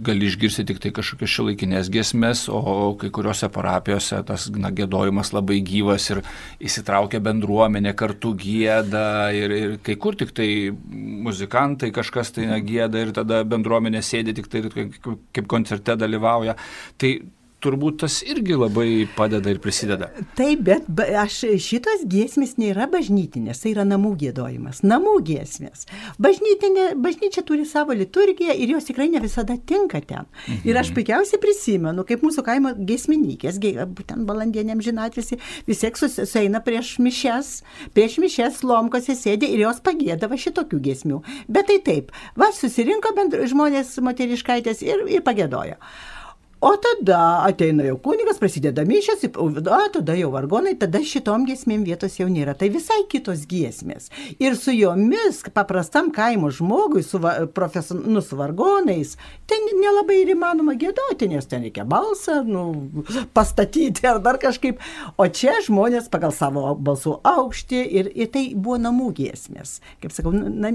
gali 0.02 0.26
išgirsti 0.26 0.64
tik 0.66 0.80
tai 0.82 0.90
kažkokias 0.94 1.30
šilaikinės 1.30 1.90
giesmės, 1.92 2.44
o 2.50 2.92
kai 2.98 3.10
kuriuose 3.14 3.48
parapijose 3.54 4.18
tas 4.26 4.48
na, 4.54 4.72
gėdojimas 4.74 5.32
labai 5.34 5.60
gyvas 5.66 6.08
ir 6.10 6.22
įsitraukia 6.62 7.22
bendruomenė, 7.22 7.94
kartu 7.98 8.34
gėda 8.38 9.04
ir, 9.36 9.54
ir 9.58 9.76
kai 9.86 9.96
kur 10.02 10.18
tik 10.18 10.34
tai 10.36 10.48
muzikantai 11.28 11.92
kažkas 11.94 12.34
tai 12.34 12.48
na, 12.50 12.58
gėda 12.62 13.06
ir 13.06 13.14
tada 13.16 13.42
bendruomenė 13.48 14.02
sėdi 14.02 14.34
tik 14.40 14.50
tai 14.50 14.64
kaip 14.66 15.46
koncerte 15.50 15.96
dalyvauja. 16.00 16.58
Tai 16.98 17.14
turbūt 17.62 18.00
tas 18.02 18.18
irgi 18.26 18.56
labai 18.58 19.06
padeda 19.16 19.52
ir 19.52 19.60
prisideda. 19.62 20.10
Taip, 20.38 20.62
bet 20.66 20.88
aš 21.22 21.38
šitos 21.62 22.04
giesmės 22.10 22.56
nėra 22.60 22.88
bažnytinės, 22.92 23.62
tai 23.62 23.72
yra 23.74 23.84
namų 23.88 24.14
gėdojimas, 24.20 24.82
namų 24.86 25.14
giesmės. 25.28 25.86
Bažnytinė, 26.22 26.92
bažnyčia 27.02 27.44
turi 27.46 27.66
savo 27.68 27.94
liturgiją 27.96 28.54
ir 28.56 28.74
jos 28.74 28.88
tikrai 28.88 29.08
ne 29.12 29.22
visada 29.22 29.56
tinka 29.56 30.00
ten. 30.00 30.26
Mhm. 30.46 30.62
Ir 30.68 30.80
aš 30.82 30.92
puikiausiai 30.96 31.40
prisimenu, 31.42 32.06
kaip 32.08 32.24
mūsų 32.26 32.44
kaimo 32.46 32.74
giesmininkės, 32.78 33.60
būtent 33.62 34.26
balandienėm 34.28 34.82
žinatvisi, 34.84 35.38
vis 35.68 35.82
tiek 35.82 35.98
sus- 35.98 36.20
sueina 36.28 36.62
prieš 36.64 36.96
mišes, 37.02 37.52
prieš 37.94 38.18
mišes 38.22 38.62
lomkose 38.66 39.16
sėdi 39.18 39.50
ir 39.54 39.66
jos 39.66 39.82
pagėdavo 39.84 40.38
šitokių 40.38 40.80
giesmių. 40.88 41.22
Bet 41.48 41.70
tai 41.70 41.78
taip, 41.84 42.12
va 42.36 42.50
susirinko 42.54 43.14
bendr, 43.16 43.46
žmonės 43.50 43.94
moteriškaitės 44.02 44.82
ir, 44.86 45.06
ir 45.08 45.22
pagėdojo. 45.26 45.78
O 46.62 46.76
tada 46.78 47.42
ateina 47.42 47.82
jau 47.82 47.96
kunigas, 47.98 48.36
prasideda 48.38 48.84
mišęs, 48.86 49.24
o 49.34 49.48
tada 49.90 50.14
jau 50.14 50.28
vargonai, 50.30 50.76
tada 50.78 51.00
šitom 51.02 51.42
giesmėm 51.48 51.82
vietos 51.82 52.20
jau 52.20 52.28
nėra. 52.30 52.52
Tai 52.54 52.68
visai 52.70 53.00
kitos 53.10 53.40
giesmės. 53.50 54.12
Ir 54.38 54.54
su 54.54 54.70
jomis, 54.70 55.40
paprastam 55.56 56.12
kaimo 56.14 56.52
žmogui, 56.54 57.02
su, 57.02 57.18
va, 57.18 57.32
profesion, 57.50 58.04
nu, 58.06 58.22
su 58.22 58.38
vargonais, 58.38 59.16
ten 59.50 59.66
nelabai 59.80 60.20
ir 60.20 60.30
įmanoma 60.36 60.76
gėdoti, 60.78 61.32
nes 61.32 61.50
ten 61.50 61.66
reikia 61.66 61.82
balsą 61.82 62.44
nu, 62.46 62.62
pastatyti 63.34 64.06
ar 64.06 64.20
dar 64.22 64.38
kažkaip. 64.42 64.78
O 65.18 65.26
čia 65.26 65.56
žmonės 65.66 66.06
pagal 66.12 66.30
savo 66.36 66.76
balsų 66.78 67.16
aukštį 67.26 67.80
ir, 68.02 68.12
ir 68.14 68.30
tai 68.30 68.44
buvo 68.54 68.78
namų 68.84 69.08
giesmės. 69.18 69.80
Kaip 70.04 70.14
sakau, 70.14 70.30
na, 70.30 70.70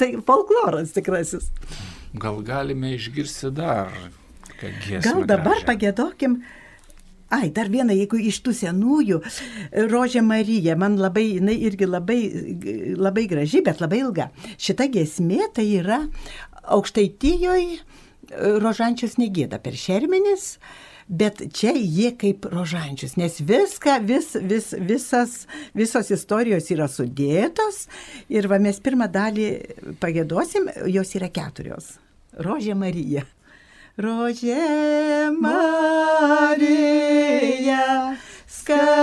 tai 0.00 0.14
folkloras 0.24 0.96
tikrasis. 0.96 1.52
Gal 2.16 2.40
galime 2.48 2.94
išgirsti 2.96 3.52
dar? 3.52 3.92
Gal 5.04 5.26
dabar 5.26 5.58
gražią? 5.58 5.68
pagėdokim. 5.68 6.40
Ai, 7.28 7.50
dar 7.52 7.68
vieną, 7.68 7.92
jeigu 7.92 8.16
iš 8.24 8.38
tų 8.40 8.54
senųjų, 8.56 9.18
Rožė 9.92 10.22
Marija, 10.24 10.78
man 10.80 10.96
labai, 10.96 11.26
jinai 11.36 11.58
irgi 11.60 11.84
labai, 11.84 12.20
labai 12.96 13.26
graži, 13.28 13.60
bet 13.66 13.82
labai 13.84 14.00
ilga. 14.00 14.30
Šita 14.56 14.86
giesmė 14.88 15.50
tai 15.52 15.66
yra 15.76 16.00
aukštaitijoje 16.72 17.82
rožančius 18.64 19.18
negėda 19.20 19.60
per 19.60 19.76
šermenis. 19.76 20.54
Bet 21.08 21.40
čia 21.56 21.72
jie 21.72 22.10
kaip 22.20 22.44
rožančius, 22.52 23.14
nes 23.16 23.38
viską, 23.40 23.94
vis, 24.04 24.34
vis, 24.44 24.74
visas, 24.76 25.38
visos 25.72 26.10
istorijos 26.12 26.68
yra 26.74 26.84
sudėtos 26.92 27.86
ir 28.28 28.44
va 28.52 28.58
mes 28.60 28.76
pirmą 28.84 29.08
dalį 29.08 29.46
pagėdosim, 30.02 30.68
jos 30.92 31.14
yra 31.16 31.30
keturios. 31.32 31.94
Rožė 32.44 32.76
Marija. 32.76 33.24
Rožė 33.98 35.34
Marija, 35.42 36.66
skaistelėja, 38.46 39.00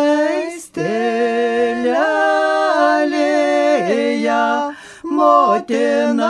motina 5.03 6.29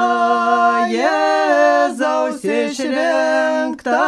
Jėzaus 0.90 2.42
išrinkta 2.42 4.00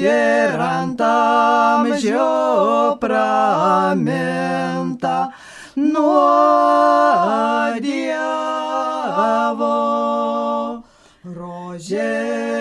ir 0.00 0.56
ant 0.68 1.04
amžių 1.10 2.30
praminta 3.04 3.98
nuo 5.76 6.24
Dievo. 7.84 8.16
Rožė 11.36 12.57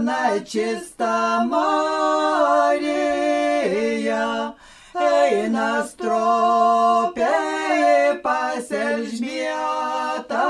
panačista 0.05 1.45
Marija, 1.51 2.93
eina 5.01 5.87
stropiai 5.87 7.25
paselžmieta, 8.23 10.47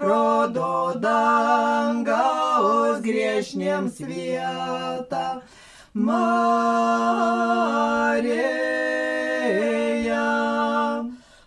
rodo 0.00 0.94
dangaus 1.00 3.00
griešniems 3.02 4.00
vietą. 4.00 5.40
Marija, 5.94 6.22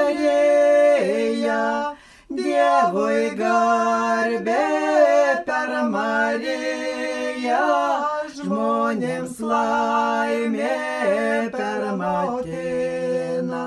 Dievui 2.29 3.35
garbė 3.37 4.63
per 5.45 5.69
Mariją, 5.91 7.59
žmonėms 8.35 9.39
laimė 9.39 10.77
per 11.53 11.81
motiną. 11.99 13.65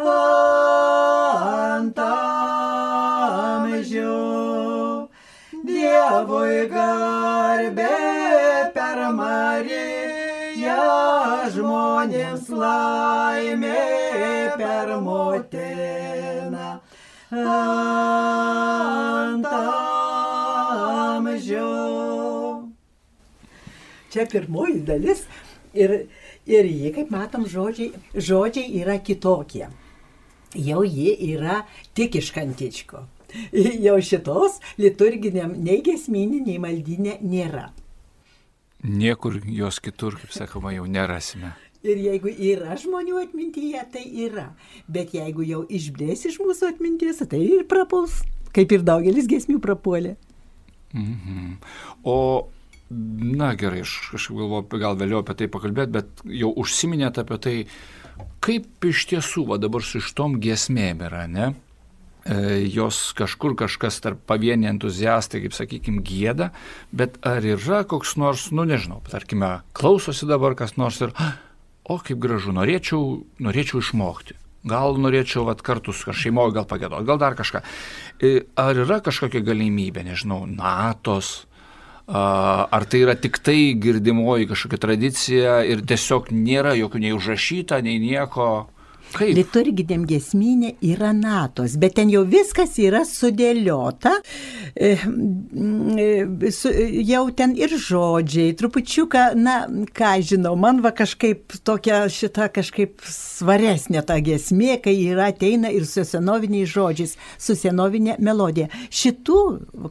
Ant 0.00 1.98
amžių 2.08 3.38
Dievui 5.66 6.68
garbė 6.70 7.09
žmonėms 12.00 12.48
laimė 12.48 13.76
per 14.56 15.00
motiną. 15.04 16.80
Ant 17.30 18.00
amžių. 21.20 21.66
Čia 24.10 24.26
pirmoji 24.32 24.80
dalis 24.82 25.26
ir, 25.74 26.08
ir 26.48 26.64
jį, 26.64 26.92
kaip 26.96 27.10
matom, 27.12 27.46
žodžiai, 27.46 27.92
žodžiai 28.16 28.80
yra 28.80 28.98
kitokie. 28.98 29.68
Jau 30.56 30.82
jie 30.82 31.14
yra 31.36 31.66
tik 31.94 32.16
iš 32.16 32.32
kantičko. 32.34 33.04
Jau 33.84 34.00
šitos 34.02 34.58
liturginiam 34.80 35.52
nei 35.54 35.82
gesminė, 35.86 36.40
nei 36.48 36.58
maldinė 36.58 37.20
nėra. 37.22 37.70
Niekur 38.82 39.38
jos 39.44 39.78
kitur, 39.84 40.16
kaip 40.18 40.32
sakoma, 40.32 40.72
jau 40.74 40.86
nerasime. 40.88 41.52
Ir 41.80 41.96
jeigu 41.96 42.28
yra 42.28 42.74
žmonių 42.76 43.22
atmintyje, 43.22 43.82
tai 43.94 44.02
yra. 44.26 44.50
Bet 44.84 45.14
jeigu 45.16 45.46
jau 45.48 45.62
išblės 45.64 46.26
iš 46.28 46.36
mūsų 46.42 46.74
atminties, 46.74 47.22
tai 47.24 47.40
ir 47.40 47.64
prapuls, 47.70 48.18
kaip 48.56 48.74
ir 48.76 48.84
daugelis 48.84 49.30
gesmių 49.30 49.62
prapuolė. 49.64 50.18
Mhm. 50.92 51.54
O, 52.04 52.50
na 52.90 53.54
gerai, 53.56 53.84
aš 53.86 53.96
kažkaip 54.10 54.42
galvoju, 54.42 54.82
gal 54.82 55.00
vėliau 55.00 55.22
apie 55.22 55.38
tai 55.40 55.48
pakalbėti, 55.52 55.94
bet 55.96 56.22
jau 56.42 56.52
užsiminėt 56.60 57.22
apie 57.22 57.40
tai, 57.40 57.56
kaip 58.44 58.90
iš 58.90 59.06
tiesų, 59.14 59.46
va 59.52 59.60
dabar 59.62 59.84
su 59.86 60.02
šitom 60.04 60.36
gesmėm 60.42 61.04
yra, 61.08 61.24
ne? 61.30 61.52
E, 62.28 62.66
jos 62.68 63.14
kažkur 63.16 63.54
kažkas 63.56 64.02
tarp 64.04 64.20
pavieni 64.28 64.68
entuziastai, 64.68 65.40
kaip 65.46 65.54
sakykime, 65.56 66.02
gėda, 66.04 66.50
bet 66.92 67.16
ar 67.24 67.46
yra 67.46 67.84
koks 67.88 68.18
nors, 68.20 68.50
nu 68.52 68.66
nežinau, 68.68 69.00
tarkime, 69.08 69.60
klausosi 69.72 70.28
dabar 70.28 70.58
kas 70.58 70.76
nors 70.76 71.00
ir, 71.00 71.14
o 71.90 71.98
kaip 71.98 72.20
gražu, 72.22 72.54
norėčiau, 72.54 73.20
norėčiau 73.42 73.82
išmokti. 73.82 74.38
Gal 74.70 74.98
norėčiau 75.00 75.46
vat, 75.48 75.62
kartus 75.64 76.02
šeimoje 76.04 76.52
gal 76.58 76.66
pagėdoti, 76.68 77.08
gal 77.08 77.20
dar 77.20 77.36
kažką. 77.38 77.62
E, 78.20 78.32
ar 78.60 78.76
yra 78.82 79.00
kažkokia 79.04 79.40
galimybė, 79.44 80.04
nežinau, 80.10 80.44
natos, 80.50 81.48
ar 82.10 82.84
tai 82.90 83.04
yra 83.04 83.14
tik 83.14 83.38
tai 83.38 83.72
girdimoji 83.78 84.48
kažkokia 84.50 84.82
tradicija 84.82 85.56
ir 85.64 85.84
tiesiog 85.86 86.32
nėra 86.34 86.74
jokių 86.78 87.04
nei 87.06 87.14
užrašyta, 87.14 87.80
nei 87.86 88.00
nieko. 88.02 88.68
Kaip? 89.10 89.32
Liturginiam 89.34 90.04
gesminė 90.06 90.74
yra 90.86 91.10
natos, 91.16 91.74
bet 91.80 91.96
ten 91.98 92.10
jau 92.12 92.22
viskas 92.28 92.76
yra 92.78 93.02
sudėliota, 93.08 94.12
e, 94.76 94.92
e, 94.94 96.84
jau 97.08 97.22
ten 97.34 97.56
ir 97.58 97.74
žodžiai, 97.74 98.54
trupučiuką, 98.58 99.24
na, 99.40 99.56
ką 99.96 100.12
žinau, 100.30 100.54
man 100.60 100.78
va 100.84 100.92
kažkaip 100.94 101.56
tokia 101.66 102.04
šita 102.12 102.50
kažkaip 102.54 103.02
svaresnė 103.06 104.04
ta 104.06 104.20
gesmė, 104.22 104.76
kai 104.84 104.94
yra 105.08 105.30
ateina 105.34 105.72
ir 105.74 105.88
su 105.90 106.04
senoviniais 106.06 106.70
žodžiais, 106.70 107.16
su 107.38 107.58
senovinė 107.58 108.16
melodija. 108.22 108.70
Šitų, 108.94 109.40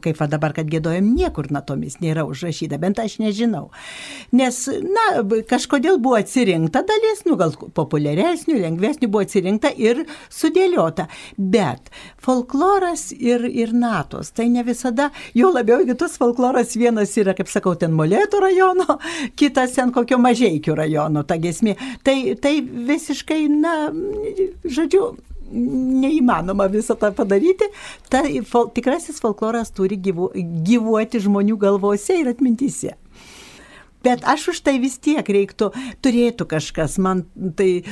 kaip 0.04 0.20
va 0.22 0.30
dabar, 0.32 0.56
kad 0.56 0.70
gėdojam, 0.70 1.12
niekur 1.16 1.50
natomis 1.52 1.98
nėra 2.00 2.24
užrašyta, 2.28 2.80
bent 2.80 3.02
aš 3.02 3.18
nežinau. 3.20 3.68
Nes, 4.32 4.62
na, 4.80 5.06
kažkodėl 5.50 6.00
buvo 6.00 6.16
atsirinkta 6.20 6.86
dalis, 6.88 7.26
nu 7.28 7.36
gal 7.40 7.52
populiaresnių, 7.76 8.56
lengvesnių 8.64 9.09
buvo 9.10 9.24
atsirinkta 9.26 9.72
ir 9.76 10.04
sudėliota. 10.32 11.08
Bet 11.36 11.90
folkloras 12.22 13.10
ir, 13.16 13.44
ir 13.48 13.74
natos, 13.76 14.32
tai 14.36 14.48
ne 14.52 14.64
visada, 14.66 15.10
jo 15.36 15.52
labiau 15.52 15.84
kitus 15.88 16.16
folkloras 16.20 16.76
vienas 16.78 17.16
yra, 17.20 17.34
kaip 17.38 17.50
sakau, 17.50 17.76
ten 17.78 17.94
Molėtų 17.96 18.42
rajono, 18.46 18.98
kitas 19.40 19.74
ten 19.76 19.92
kokio 19.94 20.20
mažiekių 20.22 20.78
rajono, 20.84 21.24
ta 21.26 21.40
gesmė. 21.40 21.76
Tai, 22.06 22.16
tai 22.40 22.60
visiškai, 22.62 23.42
na, 23.60 23.74
žodžiu, 24.64 25.10
neįmanoma 25.50 26.68
visą 26.70 26.94
tą 26.98 27.10
padaryti. 27.16 27.68
Ta, 28.10 28.22
fol, 28.46 28.70
tikrasis 28.74 29.20
folkloras 29.22 29.72
turi 29.74 29.98
gyvu, 30.00 30.30
gyvuoti 30.66 31.22
žmonių 31.22 31.58
galvose 31.60 32.20
ir 32.20 32.30
atmintyse. 32.30 32.94
Bet 34.04 34.24
aš 34.24 34.48
už 34.54 34.60
tai 34.64 34.78
vis 34.80 34.96
tiek 35.02 35.26
reiktų, 35.26 35.70
turėtų 36.00 36.46
kažkas, 36.48 36.96
man 37.02 37.26
tai 37.56 37.84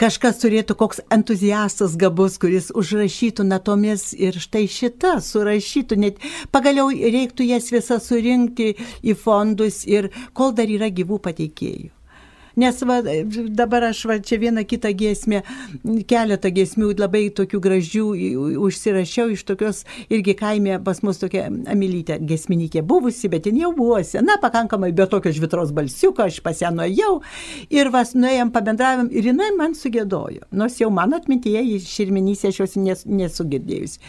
kažkas 0.00 0.42
turėtų 0.42 0.76
koks 0.80 1.02
entuziastas 1.14 1.94
gabus, 2.00 2.38
kuris 2.42 2.72
užrašytų 2.74 3.46
natomis 3.46 4.10
ir 4.12 4.38
štai 4.42 4.66
šitą 4.66 5.16
surašytų, 5.22 6.00
net 6.02 6.22
pagaliau 6.50 6.90
reiktų 6.90 7.46
jas 7.52 7.70
visas 7.70 8.10
surinkti 8.10 8.72
į 9.02 9.16
fondus 9.18 9.84
ir 9.86 10.10
kol 10.34 10.54
dar 10.56 10.70
yra 10.70 10.90
gyvų 10.90 11.22
pateikėjų. 11.22 12.01
Nes 12.56 12.82
va, 12.84 12.98
dabar 13.56 13.88
aš 13.88 14.02
va, 14.08 14.18
čia 14.20 14.38
vieną 14.42 14.64
kitą 14.68 14.92
giesmę, 14.96 15.40
keletą 16.08 16.52
giesmių 16.52 16.92
labai 16.98 17.24
tokių 17.32 17.60
gražių 17.64 18.04
užsirašiau 18.66 19.32
iš 19.32 19.44
tokios 19.48 19.82
irgi 20.12 20.36
kaime 20.38 20.76
pas 20.84 21.02
mus 21.06 21.20
tokia 21.22 21.48
Amilytė 21.72 22.18
giesmininkė 22.28 22.82
buvusi, 22.86 23.30
bet 23.32 23.48
jin 23.48 23.62
jau 23.62 23.72
buvo 23.76 24.00
sena, 24.06 24.36
pakankamai 24.42 24.92
be 24.96 25.06
tokio 25.08 25.32
žvitros 25.32 25.72
balsiuko, 25.74 26.28
aš 26.28 26.42
pas 26.44 26.60
ją 26.60 26.72
nuėjau 26.76 27.18
ir 27.72 27.92
vas 27.94 28.12
nuėjom 28.18 28.52
pabendravom 28.54 29.10
ir 29.12 29.32
jinai 29.32 29.52
man 29.56 29.76
sugėdojo, 29.78 30.48
nors 30.52 30.80
jau 30.82 30.92
mano 30.92 31.20
atmintyje 31.20 31.80
širminysė 31.88 32.52
aš 32.52 32.64
jos 32.64 32.80
nes, 32.80 33.06
nesugirdėjusi. 33.08 34.00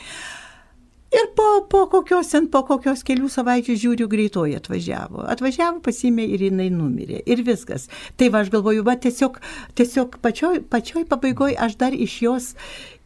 Ir 1.13 1.27
po, 1.37 1.47
po 1.69 1.83
kokios, 1.91 2.31
po 2.49 2.63
kokios 2.65 3.03
kelių 3.05 3.27
savaičių 3.29 3.75
žiūriu, 3.77 4.07
greitoji 4.09 4.57
atvažiavo. 4.57 5.27
Atvažiavo, 5.29 5.81
pasimė 5.85 6.25
ir 6.33 6.47
jinai 6.47 6.71
numirė. 6.73 7.19
Ir 7.29 7.43
viskas. 7.45 7.85
Tai 8.17 8.31
va, 8.33 8.41
aš 8.41 8.49
galvoju, 8.53 8.85
va, 8.87 8.95
tiesiog, 8.97 9.37
tiesiog 9.77 10.17
pačioj, 10.25 10.63
pačioj 10.73 11.05
pabaigoje 11.11 11.59
aš 11.61 11.77
dar 11.81 11.93
iš 11.93 12.17
jos 12.25 12.49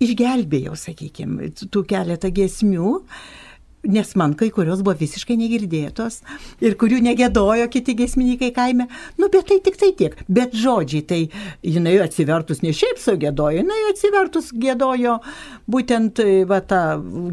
išgelbėjau, 0.04 0.78
sakykime, 0.80 1.52
tų 1.68 1.84
keletą 1.90 2.32
giesmių. 2.32 2.94
Uh, 2.96 3.44
nes 3.88 4.14
man 4.20 4.36
kai 4.38 4.50
kurios 4.54 4.84
buvo 4.86 4.98
visiškai 5.00 5.38
negirdėtos 5.40 6.22
ir 6.64 6.78
kurių 6.80 7.02
negėdojo 7.08 7.68
kiti 7.74 7.96
gesmininkai 7.98 8.52
kaime. 8.56 8.88
Nu, 9.18 9.32
bet 9.34 9.48
tai 9.50 9.60
tik 9.64 9.80
tai 9.80 9.92
tiek. 9.98 10.18
Bet 10.28 10.56
žodžiai, 10.58 11.04
tai 11.08 11.22
jinai 11.66 11.98
atsivertus 12.04 12.64
ne 12.66 12.74
šiaip 12.76 13.02
sugėdojo, 13.02 13.62
jinai 13.64 13.80
atsivertus 13.92 14.52
gėdojo 14.56 15.18
būtent 15.72 16.22
va 16.50 16.62
tą 16.66 16.84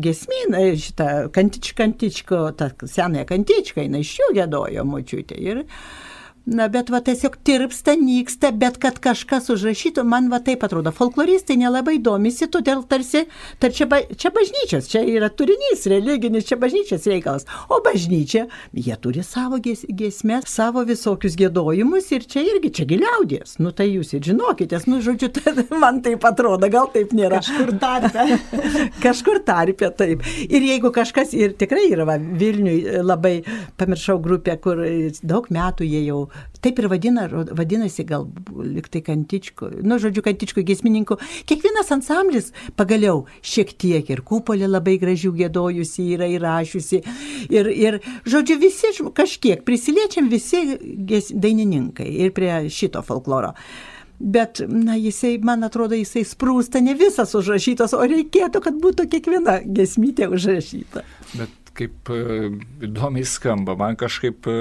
gesminą, 0.04 0.64
šitą 0.80 1.10
kantičką, 1.34 1.76
kantičko, 1.84 2.40
tą 2.58 2.70
senąją 2.86 3.26
kantičką, 3.28 3.84
jinai 3.84 4.02
iš 4.04 4.16
jų 4.20 4.32
gėdojo 4.38 4.84
močiutė. 4.88 5.38
Ir, 5.40 5.64
Na, 6.44 6.66
bet 6.68 6.90
va 6.92 6.98
tiesiog 7.00 7.38
tirpsta, 7.40 7.94
nyksta, 7.96 8.50
bet 8.52 8.76
kad 8.82 8.98
kažkas 9.00 9.46
užrašytų, 9.54 10.02
man 10.04 10.26
va 10.28 10.42
taip 10.44 10.66
atrodo. 10.66 10.90
Folkloristai 10.92 11.56
nelabai 11.56 11.94
domisi, 12.04 12.44
todėl 12.52 12.82
tarsi, 12.84 13.22
tar 13.62 13.72
čia, 13.72 13.86
ba, 13.88 14.02
čia 14.04 14.28
bažnyčios, 14.34 14.90
čia 14.92 15.00
yra 15.08 15.30
turinys 15.32 15.86
religinis, 15.88 16.44
čia 16.50 16.58
bažnyčios 16.60 17.08
reikalas. 17.08 17.48
O 17.72 17.78
bažnyčia, 17.84 18.42
jie 18.76 18.96
turi 19.00 19.24
savo 19.24 19.56
gies, 19.64 19.86
giesmės, 19.88 20.44
savo 20.52 20.82
visokius 20.84 21.38
gėdojimus 21.40 22.10
ir 22.12 22.28
čia 22.28 22.44
irgi, 22.44 22.74
čia 22.76 22.86
giliaudės. 22.92 23.56
Nu 23.64 23.72
tai 23.72 23.88
jūs 23.94 24.12
ir 24.12 24.28
žinokitės, 24.28 24.84
nu 24.84 25.00
žodžiu, 25.00 25.32
tai, 25.38 25.56
man 25.72 26.02
taip 26.04 26.28
atrodo, 26.28 26.68
gal 26.68 26.92
taip 26.92 27.16
nėra. 27.16 27.40
Kažkur 27.40 27.72
tarpe. 27.80 28.28
Kažkur 29.06 29.40
tarpe, 29.48 29.88
taip. 29.96 30.28
Ir 30.44 30.68
jeigu 30.68 30.92
kažkas, 30.92 31.32
ir 31.32 31.56
tikrai 31.56 31.88
yra, 31.88 32.04
va, 32.12 32.20
Vilniui 32.20 33.00
labai, 33.00 33.38
pamiršau 33.80 34.20
grupę, 34.20 34.60
kur 34.60 34.84
daug 35.24 35.48
metų 35.48 35.88
jie 35.88 36.04
jau 36.10 36.22
taip 36.64 36.78
ir 36.80 36.88
vadina, 36.92 37.26
vadinasi 37.28 38.06
gal 38.08 38.26
liktai 38.54 39.02
kantičko, 39.04 39.70
nu, 39.84 39.98
žodžiu, 40.02 40.24
kantičko 40.24 40.64
giesmininkų. 40.66 41.18
Kiekvienas 41.48 41.92
ansamblis 41.94 42.52
pagaliau 42.78 43.24
šiek 43.44 43.74
tiek 43.80 44.10
ir 44.10 44.24
kupolė 44.26 44.68
labai 44.70 44.96
gražių 45.02 45.34
gėdojusi 45.40 46.06
yra 46.16 46.28
įrašiusi. 46.36 47.02
Ir, 47.52 47.70
ir, 47.72 47.98
žodžiu, 48.28 48.58
visi 48.62 48.92
kažkiek 49.14 49.64
prisiliečiam 49.66 50.30
visi 50.32 50.64
dainininkai 51.34 52.08
ir 52.24 52.32
prie 52.36 52.54
šito 52.72 53.04
folkloro. 53.04 53.54
Bet, 54.18 54.60
na, 54.68 54.94
jisai, 54.94 55.34
man 55.42 55.66
atrodo, 55.66 55.96
jisai 55.98 56.22
sprūsta 56.24 56.80
ne 56.84 56.94
visas 56.96 57.34
užrašytas, 57.34 57.96
o 57.98 58.04
reikėtų, 58.08 58.62
kad 58.62 58.78
būtų 58.80 59.08
kiekviena 59.10 59.58
gesmytė 59.66 60.30
užrašyta. 60.32 61.02
Bet 61.34 61.63
kaip 61.76 62.10
e, 62.12 62.50
įdomiai 62.86 63.26
skamba. 63.28 63.76
Man 63.78 63.98
kažkaip 64.00 64.48
e, 64.50 64.56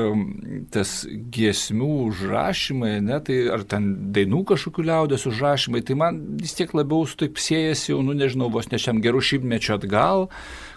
tas 0.73 1.03
giesmių 1.07 1.91
užrašymai, 2.09 2.97
ne, 3.05 3.21
tai 3.25 3.39
ar 3.53 3.65
ten 3.69 3.89
dainų 4.15 4.43
kažkokių 4.53 4.87
liaudės 4.89 5.27
užrašymai, 5.29 5.83
tai 5.85 5.97
man 5.99 6.21
vis 6.41 6.57
tiek 6.57 6.73
labiau 6.75 7.07
taip 7.19 7.41
siejasi 7.41 7.93
jau, 7.93 8.03
nu 8.05 8.17
nežinau, 8.17 8.51
vos 8.53 8.69
nešiam 8.73 9.01
gerų 9.03 9.23
šimtmečio 9.31 9.79
atgal 9.79 10.29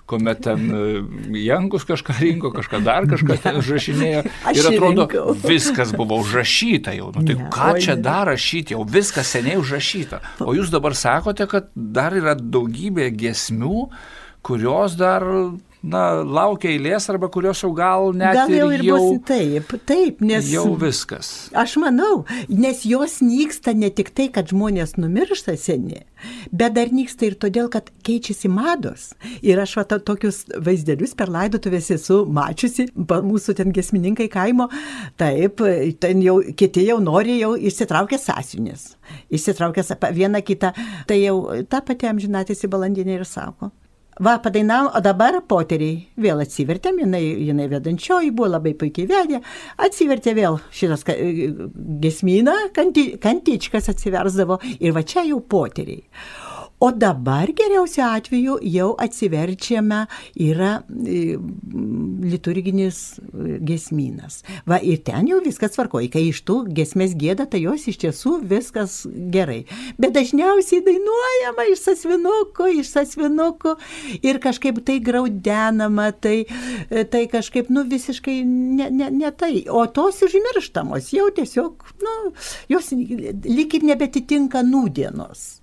kuomet 0.07 0.43
ten 0.47 0.71
e, 0.71 1.39
Jankus 1.43 1.85
kažką 1.87 2.15
rinko, 2.21 2.53
kažką 2.55 2.81
dar 2.87 3.07
kažką 3.11 3.39
ten 3.45 3.59
užrašinėjo. 3.61 4.23
Aš 4.47 4.61
Ir 4.61 4.69
atrodo, 4.71 5.07
viskas 5.43 5.93
buvo 5.97 6.21
užrašyta 6.23 6.95
jau. 6.97 7.11
Nu, 7.15 7.25
tai 7.27 7.37
Ne, 7.37 7.49
ką 7.53 7.73
čia 7.83 7.97
dar 8.01 8.31
rašyti, 8.31 8.77
jau 8.77 8.87
viskas 8.87 9.35
seniai 9.35 9.59
užrašyta. 9.61 10.23
O 10.47 10.55
jūs 10.57 10.71
dabar 10.73 10.95
sakote, 10.99 11.49
kad 11.51 11.69
dar 11.75 12.15
yra 12.17 12.37
daugybė 12.39 13.11
giesmių, 13.19 13.89
kurios 14.47 14.95
dar, 14.99 15.27
na, 15.87 16.03
laukia 16.23 16.73
eilės 16.75 17.07
arba 17.13 17.29
kurios 17.33 17.61
jau 17.63 17.71
gal 17.77 18.11
net 18.17 18.35
Gal 18.37 18.53
jau 18.53 18.67
ir 18.75 18.83
jau, 18.87 18.99
bus 18.99 19.23
taip, 19.29 19.73
taip, 19.89 20.21
nes 20.27 20.49
jau 20.51 20.65
viskas. 20.79 21.31
Aš 21.57 21.77
manau, 21.83 22.25
nes 22.51 22.83
jos 22.89 23.21
nyksta 23.25 23.75
ne 23.77 23.91
tik 23.95 24.11
tai, 24.17 24.29
kad 24.35 24.51
žmonės 24.51 24.97
numiršta 24.99 25.57
seni, 25.61 26.03
bet 26.51 26.75
dar 26.77 26.91
nyksta 26.95 27.29
ir 27.29 27.39
todėl, 27.43 27.71
kad 27.73 27.93
keičiasi 28.07 28.51
mados. 28.53 29.13
Ir 29.47 29.61
aš 29.63 29.77
va, 29.81 29.87
to, 29.89 30.01
tokius 30.11 30.43
vaizdelius 30.67 31.15
per 31.19 31.31
laidotuvės 31.33 31.93
esu 31.97 32.23
mačiusi, 32.27 32.89
mūsų 32.97 33.57
ten 33.61 33.73
gesmininkai 33.77 34.29
kaimo, 34.33 34.69
taip, 35.21 35.63
ten 36.03 36.23
jau 36.25 36.41
kiti 36.59 36.87
jau 36.89 36.99
nori 37.03 37.39
jau 37.41 37.55
išsitraukę 37.57 38.19
sąsiunis. 38.21 38.93
Pa- 40.01 40.13
vieną 40.15 40.43
kitą, 40.43 40.73
tai 41.07 41.23
jau 41.23 41.41
tą 41.71 41.83
patį 41.87 42.11
amžinatėsi 42.11 42.71
balandinė 42.71 43.21
ir 43.21 43.29
sako. 43.29 43.71
Va, 44.17 44.39
padainau, 44.41 44.87
o 44.97 45.01
dabar 45.05 45.43
poteriai 45.45 45.99
vėl 46.17 46.41
atsivertėm, 46.41 47.03
jinai, 47.03 47.21
jinai 47.51 47.67
vedančioji 47.69 48.31
buvo 48.33 48.49
labai 48.55 48.73
puikiai 48.81 49.11
vedė, 49.11 49.43
atsivertė 49.85 50.33
vėl 50.39 50.57
šitas 50.73 51.05
ka- 51.05 51.19
gesmyną, 52.07 52.55
kanti, 52.77 53.11
kantičkas 53.21 53.91
atsiversdavo 53.93 54.57
ir 54.81 54.97
va 54.97 55.05
čia 55.05 55.27
jau 55.29 55.43
poteriai. 55.45 56.01
O 56.81 56.91
dabar 56.93 57.49
geriausiu 57.49 58.05
atveju 58.05 58.59
jau 58.69 58.91
atsiverčiame 59.01 60.03
yra 60.37 60.83
e, 60.93 61.39
liturginis 62.31 62.99
e, 63.17 63.57
gesmynas. 63.65 64.43
Va 64.69 64.77
ir 64.85 65.01
ten 65.07 65.25
jau 65.31 65.41
viskas 65.45 65.73
tvarkoja, 65.73 66.11
kai 66.13 66.27
iš 66.29 66.43
tų 66.45 66.59
gesmės 66.77 67.17
gėda, 67.17 67.49
tai 67.49 67.63
jos 67.65 67.89
iš 67.89 68.03
tiesų 68.05 68.35
viskas 68.53 68.99
gerai. 69.33 69.63
Bet 69.97 70.13
dažniausiai 70.19 70.85
dainuojama 70.85 71.69
iš 71.73 71.87
sasvinuko, 71.87 72.69
iš 72.69 72.93
sasvinuko 72.93 73.79
ir 74.21 74.43
kažkaip 74.45 74.85
tai 74.85 75.01
graudenama, 75.01 76.11
tai, 76.13 76.43
e, 76.91 77.09
tai 77.09 77.25
kažkaip, 77.33 77.73
nu, 77.73 77.89
visiškai 77.89 78.43
ne, 78.45 78.93
ne, 78.93 79.13
ne 79.25 79.33
tai. 79.33 79.65
O 79.73 79.89
tos 79.89 80.21
užmirštamos 80.29 81.15
jau 81.17 81.33
tiesiog, 81.41 81.93
nu, 82.05 82.17
jos 82.69 82.93
lyg 82.93 83.81
ir 83.81 83.95
nebetitinka 83.95 84.61
nūdienos 84.67 85.55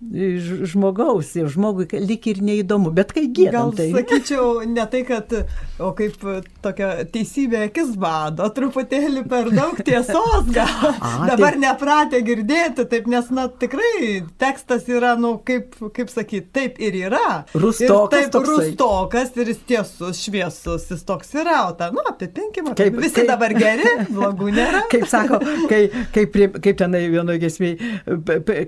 žmogaus, 0.00 1.30
ir 1.40 1.48
žmogui 1.48 1.86
lik 2.04 2.26
ir 2.28 2.40
neįdomu, 2.44 2.90
bet 2.94 3.14
kai 3.16 3.22
Gal 3.26 3.32
gėdam, 3.38 3.70
tai... 3.76 3.86
sakyčiau, 3.94 4.60
ne 4.68 4.84
tai, 4.92 5.00
kad, 5.08 5.32
o 5.80 5.90
kaip 5.96 6.18
tokia 6.64 6.90
teisybė 7.12 7.62
akis 7.70 7.94
bado, 8.00 8.44
truputėlį 8.52 9.22
per 9.30 9.48
daug 9.56 9.78
tiesos 9.86 10.50
gal. 10.52 10.90
A, 11.00 11.26
Dabar 11.30 11.56
tai- 11.56 11.62
nepratę 11.62 12.20
girdėti, 12.26 12.84
taip, 12.92 13.08
nes, 13.10 13.30
na, 13.34 13.46
tikrai 13.48 14.20
tekstas 14.40 14.84
yra, 14.92 15.14
nu, 15.20 15.36
kaip, 15.46 15.74
kaip 15.96 16.12
sakyti, 16.12 16.48
taip 16.54 16.76
ir 16.82 16.98
yra. 17.06 17.24
Rūstokas 17.56 17.88
ir 17.88 18.28
taip, 18.28 18.34
toksai. 18.36 18.52
rūstokas 18.52 19.32
ir 19.40 19.52
jis 19.54 19.62
tiesus, 19.72 20.20
šviesus, 20.26 20.86
jis 20.92 21.06
toks 21.08 21.32
yra, 21.40 21.62
o 21.70 21.74
ta, 21.78 21.88
nu, 21.94 22.04
apipinkime, 22.12 22.74
Kaip- 22.76 22.92
kaip, 22.92 23.00
visi 23.02 23.20
kaip- 23.22 23.32
dabar 23.32 23.56
geri, 23.56 23.96
blogų 24.12 24.52
nėra. 24.56 24.84
Kaip 24.92 25.08
sako, 25.10 25.40
kai, 25.72 25.82
kaip, 26.14 26.36
kaip 26.62 26.76
tenai 26.84 27.06
vienoje 27.12 27.40
gesmėje, 27.42 27.90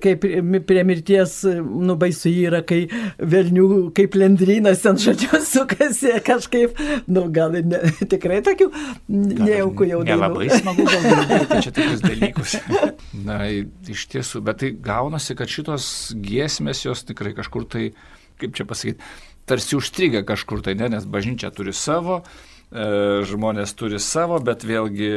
kaip 0.03 0.25
prie, 0.25 0.43
prie 0.67 0.83
mirties, 1.19 1.45
nu, 1.65 1.97
baisu 1.97 2.31
yra, 2.31 2.63
kai 2.63 2.89
velnių, 3.19 3.93
kaip 3.97 4.15
lendrynas 4.15 4.83
ten 4.83 4.99
žodžiu 4.99 5.41
sukasi 5.53 6.19
kažkaip, 6.25 6.79
nu, 7.09 7.29
gal 7.31 7.57
ir 7.59 7.67
ne, 7.67 7.81
tikrai 8.13 8.41
tokių 8.43 8.71
nejaukų 9.09 9.89
jau 9.89 10.03
dainų. 10.05 10.19
Nelabai 10.19 10.51
smagu 10.53 10.87
gal 10.89 11.09
girdėti 11.09 11.61
čia 11.67 11.73
tokius 11.73 12.05
dalykus. 12.05 12.59
Na, 13.25 13.41
iš 13.49 14.07
tiesų, 14.13 14.43
bet 14.47 14.63
tai 14.63 14.73
gaunasi, 14.73 15.37
kad 15.39 15.51
šitos 15.51 16.15
giesmės 16.15 16.85
jos 16.87 17.05
tikrai 17.09 17.35
kažkur 17.37 17.67
tai, 17.69 17.91
kaip 18.39 18.55
čia 18.55 18.69
pasakyti, 18.69 19.03
tarsi 19.49 19.79
užstriga 19.79 20.23
kažkur 20.29 20.63
tai, 20.63 20.77
ne, 20.79 20.91
nes 20.93 21.09
bažnyčia 21.09 21.51
turi 21.55 21.73
savo, 21.75 22.23
e, 22.23 22.48
žmonės 22.69 23.73
turi 23.79 23.97
savo, 24.03 24.37
bet 24.45 24.65
vėlgi, 24.69 25.09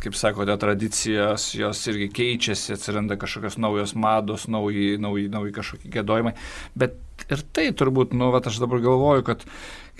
kaip 0.00 0.16
sakote, 0.16 0.56
tradicijos 0.60 1.50
jos 1.52 1.82
irgi 1.92 2.08
keičiasi, 2.16 2.72
atsiranda 2.72 3.18
kažkokios 3.20 3.58
naujos 3.60 3.92
mados, 3.94 4.48
nauji, 4.48 4.96
nauji, 5.00 5.28
nauji 5.28 5.52
kažkokie 5.58 5.92
gėdojimai. 5.92 6.32
Bet 6.80 6.96
ir 7.28 7.44
tai 7.52 7.68
turbūt, 7.76 8.16
nu, 8.16 8.30
vat 8.32 8.48
aš 8.48 8.62
dabar 8.62 8.80
galvoju, 8.80 9.26
kad 9.28 9.44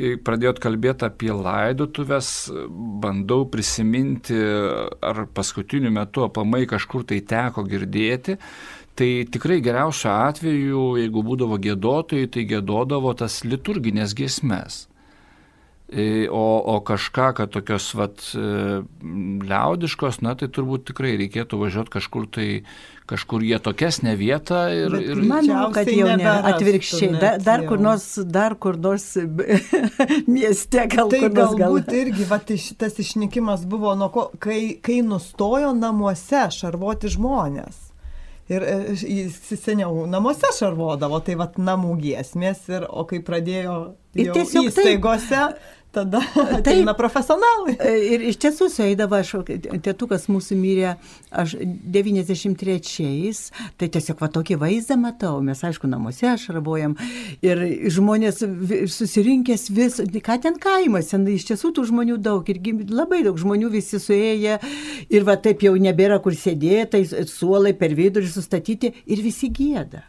kai 0.01 0.15
pradėjot 0.25 0.61
kalbėti 0.65 1.05
apie 1.05 1.33
laidotuvės, 1.37 2.49
bandau 3.05 3.45
prisiminti, 3.53 4.41
ar 5.05 5.27
paskutiniu 5.37 5.93
metu 5.93 6.25
aplamai 6.25 6.65
kažkur 6.71 7.05
tai 7.05 7.21
teko 7.21 7.67
girdėti. 7.69 8.39
Tai 8.97 9.09
tikrai 9.33 9.61
geriausiu 9.65 10.11
atveju, 10.13 10.85
jeigu 11.01 11.23
būdavo 11.25 11.61
gėdotojai, 11.61 12.29
tai 12.33 12.49
gėdodavo 12.49 13.13
tas 13.17 13.43
liturginės 13.45 14.17
giesmes. 14.17 14.87
E, 15.93 16.29
O, 16.31 16.63
o 16.77 16.81
kažką, 16.87 17.33
kad 17.35 17.51
tokios 17.51 17.89
vat, 17.99 18.23
e, 18.39 18.83
liaudiškos, 19.51 20.21
na 20.23 20.37
tai 20.39 20.47
turbūt 20.47 20.85
tikrai 20.93 21.17
reikėtų 21.19 21.59
važiuoti 21.59 21.91
kažkur 21.97 22.29
tai, 22.31 22.47
kažkur 23.11 23.43
jie 23.43 23.59
tokesnė 23.59 24.15
vieta 24.15 24.69
ir, 24.71 24.95
Bet 24.95 25.09
ir 25.17 25.23
Manau, 25.27 25.65
kad 25.75 25.91
jau 25.91 26.13
ne 26.15 26.31
atvirkščiai, 26.53 27.11
da, 27.19 27.33
dar 27.43 27.65
kur 27.67 27.81
jau. 27.81 27.89
nors, 27.89 28.07
dar 28.23 28.55
kur 28.55 28.79
nors 28.79 29.09
mieste 30.31 30.87
gal 30.95 31.11
Tai 31.11 31.21
kur 31.25 31.35
nors 31.35 31.57
gal. 31.57 31.59
galbūt 31.65 31.91
irgi 32.05 32.29
va, 32.31 32.39
tai 32.39 32.61
šitas 32.63 33.01
išnykimas 33.03 33.67
buvo, 33.67 33.97
nuo 33.99 34.13
ko, 34.15 34.29
kai, 34.39 34.77
kai 34.79 35.01
nustojo 35.03 35.73
namuose 35.75 36.47
šarvoti 36.55 37.11
žmonės. 37.17 37.89
Ir 38.51 38.63
e, 38.67 38.77
jis 38.95 39.37
seniau 39.59 40.07
namuose 40.11 40.55
šarvodavo, 40.55 41.19
tai 41.27 41.35
va 41.39 41.51
namų 41.59 41.97
giesmės, 42.03 42.63
ir, 42.71 42.87
o 42.87 43.05
kai 43.11 43.21
pradėjo 43.27 43.77
Ir 44.19 44.33
tiesiog 44.35 44.73
taip. 44.75 44.87
Tada 45.93 46.21
ateina 46.59 46.95
profesionalai. 46.95 47.77
E, 47.79 47.97
Ir 48.11 48.25
iš 48.31 48.39
tiesų 48.43 48.69
sueidavo, 48.73 49.19
aš, 49.21 49.33
tėtukas 49.85 50.27
mūsų 50.31 50.57
mirė, 50.59 50.95
aš 51.31 51.57
93-ais, 51.61 53.43
tai 53.79 53.89
tiesiog 53.93 54.23
va 54.23 54.31
tokį 54.33 54.59
vaizdą 54.61 54.97
matau, 55.01 55.37
mes 55.45 55.63
aišku 55.67 55.91
namuose 55.91 56.33
šarvojam 56.41 56.97
ir 57.45 57.63
žmonės 57.93 58.43
susirinkęs 58.95 59.69
vis, 59.77 60.01
ką 60.27 60.39
ten 60.43 60.59
kaimas, 60.63 61.13
ten 61.15 61.27
iš 61.31 61.49
tiesų 61.53 61.73
tų 61.77 61.87
žmonių 61.91 62.19
daug 62.23 62.49
ir 62.51 62.61
labai 62.91 63.23
daug 63.27 63.39
žmonių 63.41 63.73
visi 63.75 64.01
suėję 64.03 64.59
ir 65.11 65.27
va 65.29 65.39
taip 65.41 65.65
jau 65.67 65.75
nebėra 65.79 66.21
kur 66.23 66.37
sėdėti, 66.37 66.91
tai 66.91 67.27
suolai 67.29 67.75
per 67.79 67.95
vidurį 67.99 68.31
sustatyti 68.31 68.95
ir 69.07 69.23
visi 69.25 69.51
gėda. 69.55 70.05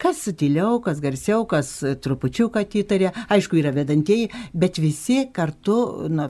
Kas 0.00 0.22
sutiliau, 0.24 0.78
kas 0.84 1.00
garsiau, 1.02 1.44
kas 1.48 1.72
trupučiuką 2.04 2.62
atitarė, 2.64 3.10
aišku, 3.32 3.58
yra 3.60 3.72
vedantieji, 3.74 4.28
bet 4.52 4.80
visi 4.82 5.24
kartu, 5.34 5.76
na, 6.12 6.28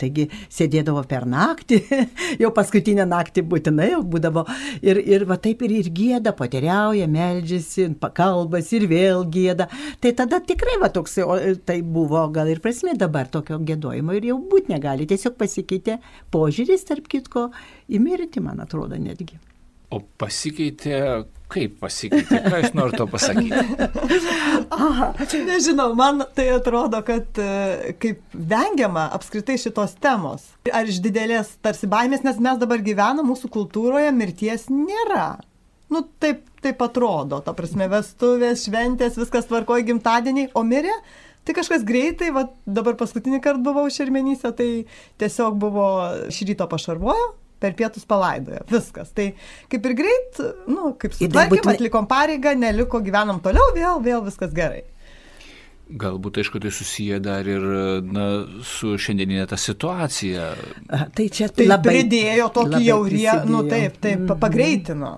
taigi 0.00 0.28
sėdėdavo 0.52 1.02
per 1.10 1.26
naktį, 1.30 1.80
jau 2.42 2.52
paskutinę 2.56 3.06
naktį 3.08 3.44
būtinai 3.50 3.90
jau 3.92 4.02
būdavo 4.06 4.44
ir, 4.82 5.00
ir 5.00 5.26
va 5.28 5.38
taip 5.42 5.64
ir, 5.66 5.76
ir 5.80 5.90
gėda, 5.94 6.34
poteriauja, 6.36 7.08
meldžiasi, 7.10 7.90
pakalbas 8.00 8.72
ir 8.76 8.86
vėl 8.90 9.26
gėda. 9.30 9.68
Tai 10.00 10.14
tada 10.18 10.40
tikrai 10.44 10.78
va 10.82 10.90
toks, 10.92 11.18
o 11.24 11.38
tai 11.66 11.80
buvo 11.82 12.26
gal 12.34 12.50
ir 12.50 12.62
prasme 12.64 12.96
dabar 12.98 13.30
tokio 13.30 13.60
gėdojimo 13.66 14.16
ir 14.16 14.30
jau 14.32 14.40
būt 14.50 14.70
negali, 14.72 15.08
tiesiog 15.10 15.36
pasikeitė 15.40 16.00
požiūris, 16.34 16.86
tarp 16.88 17.08
kitko, 17.10 17.48
į 17.90 18.02
mirtį, 18.02 18.44
man 18.44 18.62
atrodo, 18.64 18.98
netgi. 19.00 19.38
O 19.90 20.02
pasikeitė, 20.22 21.26
kaip 21.50 21.76
pasikeitė, 21.82 22.40
ką 22.46 22.60
jūs 22.62 22.74
norite 22.78 23.06
pasakyti? 23.10 23.60
Aha, 24.76 25.10
nežinau, 25.48 25.92
man 25.98 26.24
tai 26.36 26.48
atrodo, 26.54 27.00
kad 27.06 27.40
e, 27.42 27.94
kaip 28.00 28.22
vengiama 28.34 29.08
apskritai 29.16 29.58
šitos 29.60 29.96
temos. 30.02 30.46
Ar 30.72 30.88
iš 30.88 31.00
didelės 31.04 31.56
tarsi 31.64 31.90
baimės, 31.90 32.24
nes 32.26 32.40
mes 32.42 32.60
dabar 32.60 32.82
gyvename, 32.86 33.26
mūsų 33.28 33.50
kultūroje 33.52 34.12
mirties 34.16 34.68
nėra. 34.72 35.32
Nu, 35.90 36.04
taip, 36.22 36.44
taip 36.62 36.82
atrodo, 36.86 37.40
ta 37.42 37.54
prasme, 37.56 37.88
vestuvės, 37.90 38.62
šventės, 38.68 39.18
viskas 39.18 39.48
tvarkoja 39.50 39.82
gimtadieniai, 39.88 40.52
o 40.54 40.62
mirė, 40.66 40.94
tai 41.42 41.56
kažkas 41.56 41.82
greitai, 41.86 42.30
va, 42.36 42.46
dabar 42.62 42.94
paskutinį 43.00 43.42
kartą 43.42 43.64
buvau 43.66 43.88
šermenyse, 43.90 44.52
tai 44.54 44.68
tiesiog 45.18 45.58
buvo 45.58 45.88
iš 46.30 46.44
ryto 46.46 46.68
pašarvojo, 46.70 47.32
per 47.60 47.76
pietus 47.78 48.06
palaidojo, 48.08 48.64
viskas. 48.70 49.12
Tai 49.16 49.30
kaip 49.72 49.90
ir 49.90 49.96
greit, 49.98 50.40
nu, 50.70 50.94
kaip 51.00 51.16
sutvarkėm, 51.16 51.56
būtinai- 51.56 51.76
atlikom 51.76 52.08
pareigą, 52.10 52.56
neliko, 52.58 53.02
gyvenam 53.04 53.42
toliau, 53.44 53.70
vėl, 53.76 54.00
vėl 54.04 54.24
viskas 54.26 54.56
gerai. 54.56 54.84
Galbūt, 55.90 56.38
aišku, 56.38 56.60
tai 56.62 56.70
susiję 56.70 57.18
dar 57.18 57.48
ir 57.50 57.64
na, 58.06 58.26
su 58.62 58.94
šiandieninė 58.94 59.48
ta 59.50 59.56
situacija. 59.58 60.52
Tai 61.16 61.26
čia 61.34 61.48
Tai 61.50 61.66
labai 61.66 61.96
pridėjo 61.96 62.46
tokį 62.54 62.82
jau, 62.84 63.00
rie, 63.10 63.32
nu 63.50 63.64
taip, 63.66 63.98
taip, 63.98 64.20
mm. 64.22 64.38
pagreitino. 64.38 65.10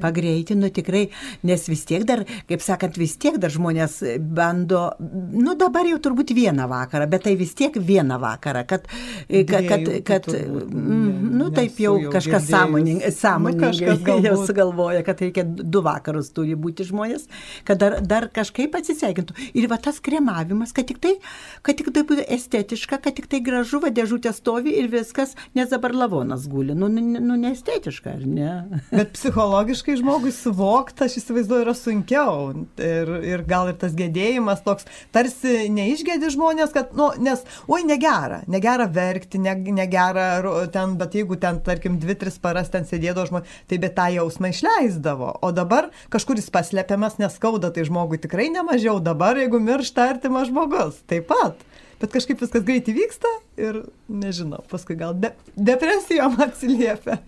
Pagreitino 0.00 0.70
tikrai, 0.72 1.06
nes 1.46 1.66
vis 1.68 1.84
tiek 1.88 2.06
dar, 2.08 2.24
kaip 2.48 2.64
sakant, 2.64 2.98
vis 3.00 3.16
tiek 3.20 3.38
dar 3.42 3.52
žmonės 3.52 4.00
bando, 4.18 4.84
nu 4.98 5.56
dabar 5.58 5.86
jau 5.88 6.00
turbūt 6.02 6.34
vieną 6.36 6.68
vakarą, 6.70 7.08
bet 7.10 7.26
tai 7.28 7.36
vis 7.38 7.54
tiek 7.58 7.76
vieną 7.76 8.18
vakarą, 8.22 8.64
kad, 8.68 8.88
kad, 9.28 9.68
kad, 9.68 9.90
kad 10.08 10.30
mm, 10.32 11.32
nu 11.38 11.50
taip 11.54 11.78
jau 11.82 11.92
jau 12.00 12.10
kažkas 12.12 12.48
sąmoningai, 12.48 13.06
Nu, 13.06 13.16
sąmoningai 13.16 13.70
kažkas 13.70 14.24
jau 14.28 14.46
sugalvoja, 14.46 15.02
kad 15.02 15.20
reikia 15.20 15.44
du 15.46 15.82
vakarus 15.84 16.30
turi 16.34 16.54
būti 16.58 16.86
žmonės, 16.88 17.26
kad 17.68 17.80
dar, 17.82 17.98
dar 18.00 18.28
kažkaip 18.32 18.74
atsisveikintų. 18.78 19.36
Ir 19.58 19.68
va 19.70 19.78
tas 19.82 20.00
kremavimas, 20.04 20.74
kad 20.76 20.88
tik 20.88 21.00
tai, 21.02 21.14
kad 21.66 21.78
tik 21.78 21.92
tai 21.94 22.04
būtų 22.08 22.26
estetiška, 22.36 23.00
kad 23.02 23.16
tik 23.18 23.28
tai 23.32 23.42
gražu, 23.44 23.82
va 23.82 23.92
dėžutė 23.94 24.34
stovi 24.36 24.74
ir 24.80 24.90
viskas, 24.92 25.36
nes 25.58 25.70
dabar 25.72 25.94
lavonas 25.96 26.46
guli, 26.50 26.76
nu, 26.78 26.90
nu, 26.92 27.04
nu 27.20 27.38
neestetiška, 27.40 28.16
ar 28.16 28.26
ne? 28.26 28.80
Bet 28.92 29.14
psichologiškai 29.16 29.81
žmogui 29.98 30.30
suvokti, 30.34 31.04
aš 31.06 31.16
įsivaizduoju, 31.18 31.64
yra 31.64 31.74
sunkiau. 31.76 32.52
Ir, 32.78 33.10
ir 33.26 33.42
gal 33.48 33.70
ir 33.72 33.76
tas 33.80 33.96
gedėjimas 33.98 34.62
toks, 34.64 34.86
tarsi 35.14 35.66
neišgėdi 35.74 36.30
žmonės, 36.34 36.70
kad, 36.74 36.94
nu, 36.98 37.10
nes, 37.22 37.42
oi, 37.66 37.82
negera, 37.88 38.42
negera 38.50 38.86
verkti, 38.86 39.40
ne, 39.42 39.56
negera 39.74 40.28
ten, 40.74 40.94
bet 41.00 41.16
jeigu 41.18 41.38
ten, 41.42 41.58
tarkim, 41.66 41.98
dvi, 42.02 42.16
tris 42.22 42.38
paras 42.42 42.70
ten 42.72 42.86
sėdėdavo 42.88 43.26
žmonės, 43.32 43.58
tai 43.66 43.80
bet 43.82 43.96
tą 43.98 44.06
jausmą 44.14 44.52
išleisdavo. 44.54 45.34
O 45.42 45.52
dabar 45.56 45.90
kažkur 46.12 46.38
jis 46.38 46.52
paslėpiamas, 46.54 47.18
neskauda, 47.22 47.72
tai 47.74 47.88
žmogui 47.88 48.22
tikrai 48.22 48.48
nemažiau. 48.54 49.00
Dabar, 49.02 49.40
jeigu 49.42 49.60
miršta 49.62 50.06
artimas 50.14 50.52
žmogus, 50.52 51.02
taip 51.10 51.26
pat. 51.32 51.58
Bet 52.02 52.10
kažkaip 52.10 52.40
viskas 52.42 52.64
greitai 52.66 52.96
vyksta 52.96 53.30
ir, 53.62 53.84
nežinau, 54.10 54.64
paskui 54.70 54.96
gal 54.98 55.14
de 55.14 55.30
depresijom 55.54 56.40
atsiliepia. 56.46 57.20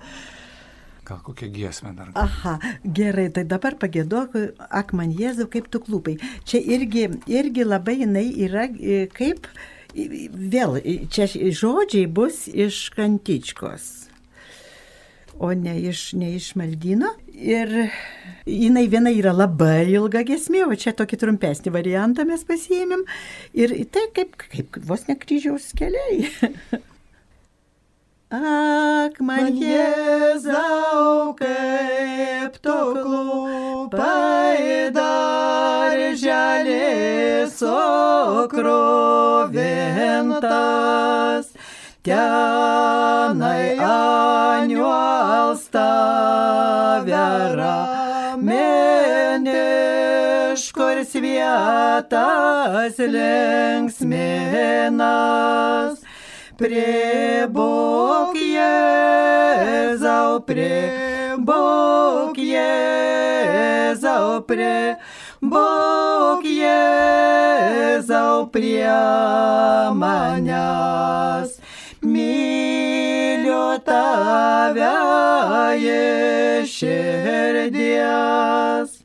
Gal 1.04 1.20
kokią 1.20 1.48
giesmę 1.52 1.92
dar. 1.94 2.10
Aha, 2.14 2.58
gerai, 2.84 3.26
tai 3.30 3.44
dabar 3.44 3.76
pagėduok, 3.76 4.36
ak 4.72 4.94
man 4.96 5.10
Jėzau, 5.12 5.44
kaip 5.52 5.68
tu 5.68 5.82
klūpai. 5.84 6.14
Čia 6.48 6.62
irgi, 6.76 7.10
irgi 7.28 7.66
labai 7.66 7.98
jinai 8.00 8.24
yra 8.46 8.64
e, 8.72 9.02
kaip, 9.12 9.50
e, 9.92 10.06
vėl, 10.32 10.78
e, 10.80 11.02
čia 11.12 11.28
žodžiai 11.28 12.08
bus 12.08 12.46
iš 12.48 12.86
kantičkos. 12.96 13.90
O 15.44 15.50
ne 15.52 15.76
iš, 15.90 16.14
ne 16.16 16.32
iš 16.38 16.54
maldyno. 16.56 17.12
Ir 17.34 17.74
jinai 18.48 18.86
viena 18.88 19.12
yra 19.12 19.34
labai 19.36 19.90
ilga 19.90 20.24
gesmė, 20.24 20.64
o 20.70 20.78
čia 20.78 20.94
tokį 20.96 21.20
trumpesnį 21.20 21.74
variantą 21.74 22.24
mes 22.24 22.48
pasiėmėm. 22.48 23.04
Ir 23.60 23.76
tai 23.92 24.08
kaip, 24.16 24.38
kaip 24.40 24.80
vos 24.88 25.04
ne 25.10 25.18
kryžiaus 25.20 25.72
keliai. 25.76 26.30
Ak, 28.34 29.20
man 29.22 29.54
Jėzau, 29.54 31.38
kaip 31.38 32.56
tu 32.64 32.74
klūpai 32.96 34.90
dar 34.96 35.94
žalės 36.18 37.62
okrovintas, 37.62 38.74
tenai 42.02 43.78
aniuals 43.86 45.62
tavera 45.76 47.06
meniškurs 48.42 49.54
vietas 51.22 52.98
linksminas. 52.98 54.34
Pribūk 56.54 58.36
Jėzau, 58.38 60.38
pribūk 60.46 62.38
Jėzau, 62.38 64.38
pribūk 64.46 66.46
Jėzau 66.46 68.46
prie 68.54 68.86
manęs. 69.98 71.58
Myliu 72.06 73.74
tave 73.82 74.94
iš 75.82 76.78
širdies. 76.78 79.03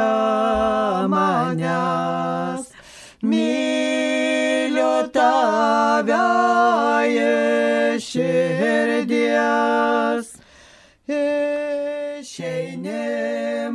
manęs. 1.12 2.72
Myliu 3.20 5.12
tave 5.12 6.24
iš 7.12 8.08
širdies. 8.14 10.32
Išeini 11.12 13.04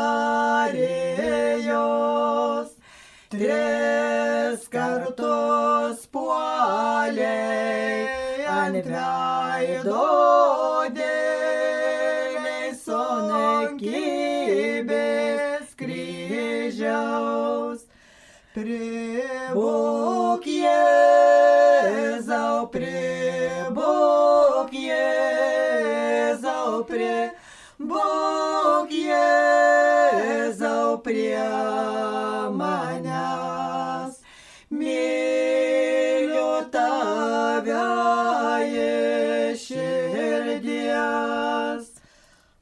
Tris 3.32 4.68
kartus 4.74 6.04
puoliai 6.12 8.04
ant 8.58 8.84
veido 8.92 10.04
prie 31.14 31.46
manęs. 32.50 34.18
Myliu 34.70 36.54
tave 36.74 37.86
iš 38.74 39.58
širdies. 39.68 41.86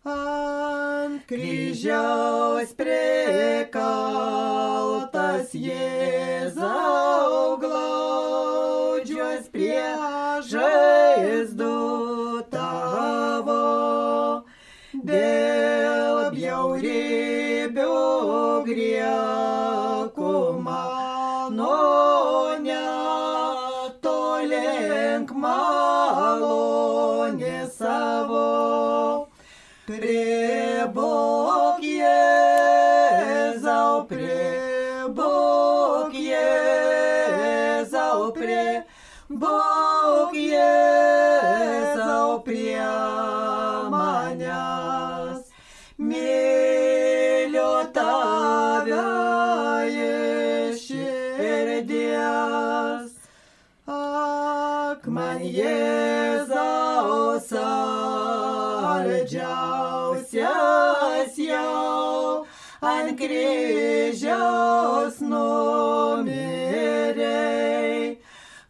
Ant 0.05 1.25
kryžiaus 1.31 2.71
prikaltas 2.77 3.79
Jėzau 5.57 7.57
glaudžios 7.65 9.45
prie 9.55 9.89
žaizdų 10.53 11.81
tavo. 12.53 13.65
Dėl 14.93 16.29
bjauriai 16.37 17.32
griekų 18.67 20.33
mano 20.63 21.02
kryžiaus 64.43 65.21
numirei. 65.21 66.41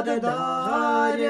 atdarei. 0.05 1.25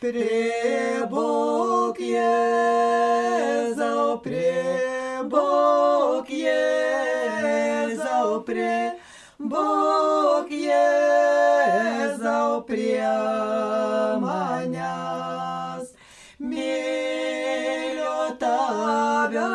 Pribūk 0.00 2.00
Jėzau, 2.00 4.16
pribūk 4.24 6.32
Jėzau, 6.40 8.40
pribūk 8.48 9.50
Jėzau 9.50 10.15
prie 12.62 13.08
manęs. 14.20 15.88
Myliu 16.38 18.36
tave 18.38 19.48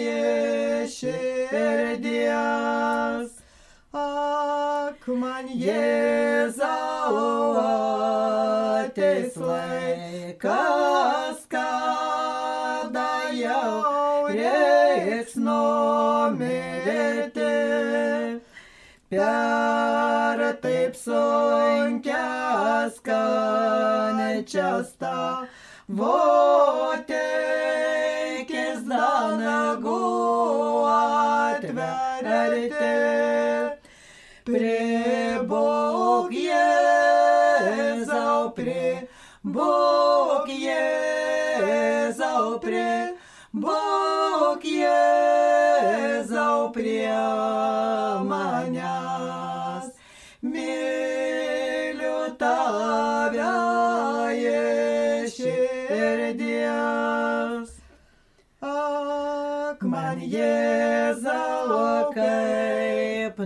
iš 0.00 1.00
širdies. 1.00 3.30
Ak, 3.92 5.08
man 5.08 5.48
Jėzau 5.48 7.16
ateis 7.62 9.36
laikas, 9.40 11.46
kada 11.48 13.32
jau 13.32 14.28
reiks 14.28 15.36
numirti. 15.36 16.76
Per 19.08 19.10
taip 19.10 19.95
sunkias 21.06 22.96
kančias 23.06 24.88
tavo 24.98 26.16
teikis 27.10 28.80
danagų 28.90 30.00
atverti. 30.94 32.90
Pribūk 34.46 36.34
Jėzau, 36.46 38.40
pribūk 38.58 40.50
Jėzau, 40.66 42.42
pribūk 42.66 43.15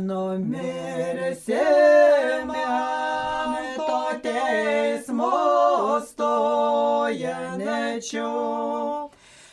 kaip 0.01 0.09
numirsi 0.09 1.61
man 2.47 3.55
to 3.77 4.11
teismo 4.23 6.01
stojančiu. 6.07 7.51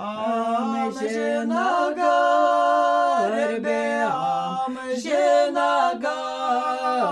Amžina 0.00 1.68
garbė, 1.98 2.59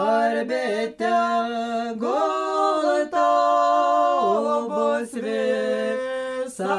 garbė, 0.08 0.96
tegul 1.00 2.86
tau 3.12 4.68
bus 4.72 5.12
visados. 6.44 6.70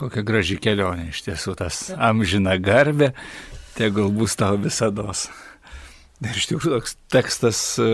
Kokia 0.00 0.22
graži 0.26 0.56
kelionė 0.60 1.08
iš 1.12 1.20
tiesų 1.26 1.54
tas 1.58 1.90
amžina 1.96 2.54
garbė, 2.60 3.12
tegul 3.78 4.10
bus 4.14 4.36
tau 4.36 4.54
visados. 4.60 5.28
Ir 6.24 6.34
iš 6.38 6.46
tikrųjų 6.50 6.78
toks 6.78 6.96
tekstas 7.12 7.58
e, 7.82 7.88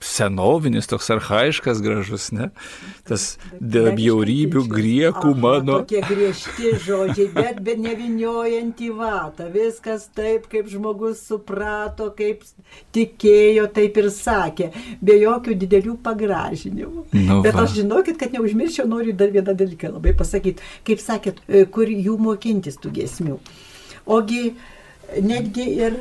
senovinis, 0.00 0.86
toks 0.86 1.10
arhaiškas, 1.10 1.80
gražus, 1.82 2.28
ne? 2.34 2.48
Tas 3.08 3.36
dėl 3.58 3.90
bjaurybių 3.98 4.62
griekų 4.70 5.32
mano. 5.38 5.80
Tokie 5.82 6.02
griežti 6.06 6.72
žodžiai, 6.84 7.28
bet, 7.34 7.60
bet 7.66 7.82
neviniojant 7.82 8.78
į 8.84 8.90
vatą. 8.98 9.48
Viskas 9.54 10.06
taip, 10.14 10.46
kaip 10.52 10.70
žmogus 10.70 11.24
suprato, 11.26 12.10
kaip 12.18 12.46
tikėjo, 12.94 13.66
taip 13.74 13.98
ir 14.02 14.10
sakė. 14.14 14.70
Be 15.02 15.18
jokių 15.18 15.58
didelių 15.64 15.98
pagražinimų. 16.06 17.06
Nu 17.18 17.40
bet 17.46 17.58
va. 17.58 17.66
aš 17.66 17.78
žinokit, 17.80 18.20
kad 18.20 18.34
neužmirščiau, 18.36 18.86
noriu 18.90 19.16
dar 19.18 19.34
vieną 19.34 19.56
dalyką 19.58 19.92
labai 19.96 20.14
pasakyti. 20.18 20.64
Kaip 20.86 21.02
sakėt, 21.02 21.42
e, 21.48 21.66
kur 21.66 21.90
jų 21.90 22.18
mokintis 22.22 22.78
tų 22.78 22.94
gesmių. 23.00 23.38
Ogi 24.08 24.52
netgi 25.24 25.64
ir 25.82 25.96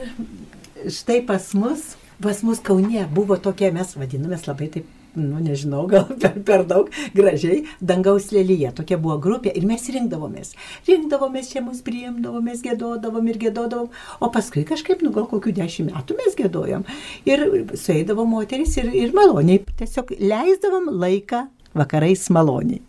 štai 0.92 1.22
pas 1.26 1.50
mus, 1.58 1.96
pas 2.22 2.44
mus 2.44 2.62
Kaune 2.64 3.08
buvo 3.14 3.38
tokie, 3.42 3.70
mes 3.74 3.94
vadinamės 3.98 4.48
labai 4.48 4.70
taip, 4.74 4.88
nu 5.18 5.42
nežinau, 5.42 5.86
gal 5.90 6.08
per, 6.22 6.38
per 6.46 6.64
daug 6.70 6.90
gražiai, 7.18 7.64
dangaus 7.82 8.30
lelyje. 8.36 8.72
Tokia 8.78 9.00
buvo 9.02 9.18
grupė 9.22 9.54
ir 9.58 9.68
mes 9.70 9.86
rinkdavomės. 9.94 10.54
Rinkdavomės, 10.90 11.52
čia 11.54 11.64
mus 11.66 11.84
priimdavomės, 11.86 12.64
gėdodavom 12.66 13.32
ir 13.32 13.40
gėdodavom. 13.48 13.90
O 14.22 14.32
paskui 14.34 14.66
kažkaip, 14.68 15.06
nu 15.06 15.14
gal 15.16 15.30
kokių 15.30 15.56
dešimt 15.58 15.94
metų 15.94 16.20
mes 16.20 16.38
gėdojom. 16.42 16.86
Ir 17.30 17.46
sueidavom 17.74 18.36
moteris 18.38 18.78
ir, 18.82 18.92
ir 19.06 19.16
maloniai. 19.18 19.64
Tiesiog 19.78 20.14
leisdavom 20.22 20.92
laiką 20.98 21.48
vakarais 21.78 22.30
maloniai. 22.34 22.84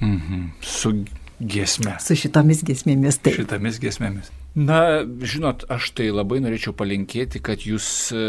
Mhm. 0.00 0.48
Su 0.60 0.96
giesme. 1.40 1.98
Su 2.02 2.16
šitomis 2.18 2.64
giesmėmis, 2.66 3.20
taip. 3.22 3.38
Šitomis 3.42 3.80
giesmėmis. 3.82 4.32
Na, 4.54 5.02
žinot, 5.02 5.64
aš 5.66 5.88
tai 5.98 6.12
labai 6.14 6.36
norėčiau 6.38 6.76
palinkėti, 6.78 7.40
kad 7.42 7.64
jūs 7.66 7.86
e, 8.14 8.20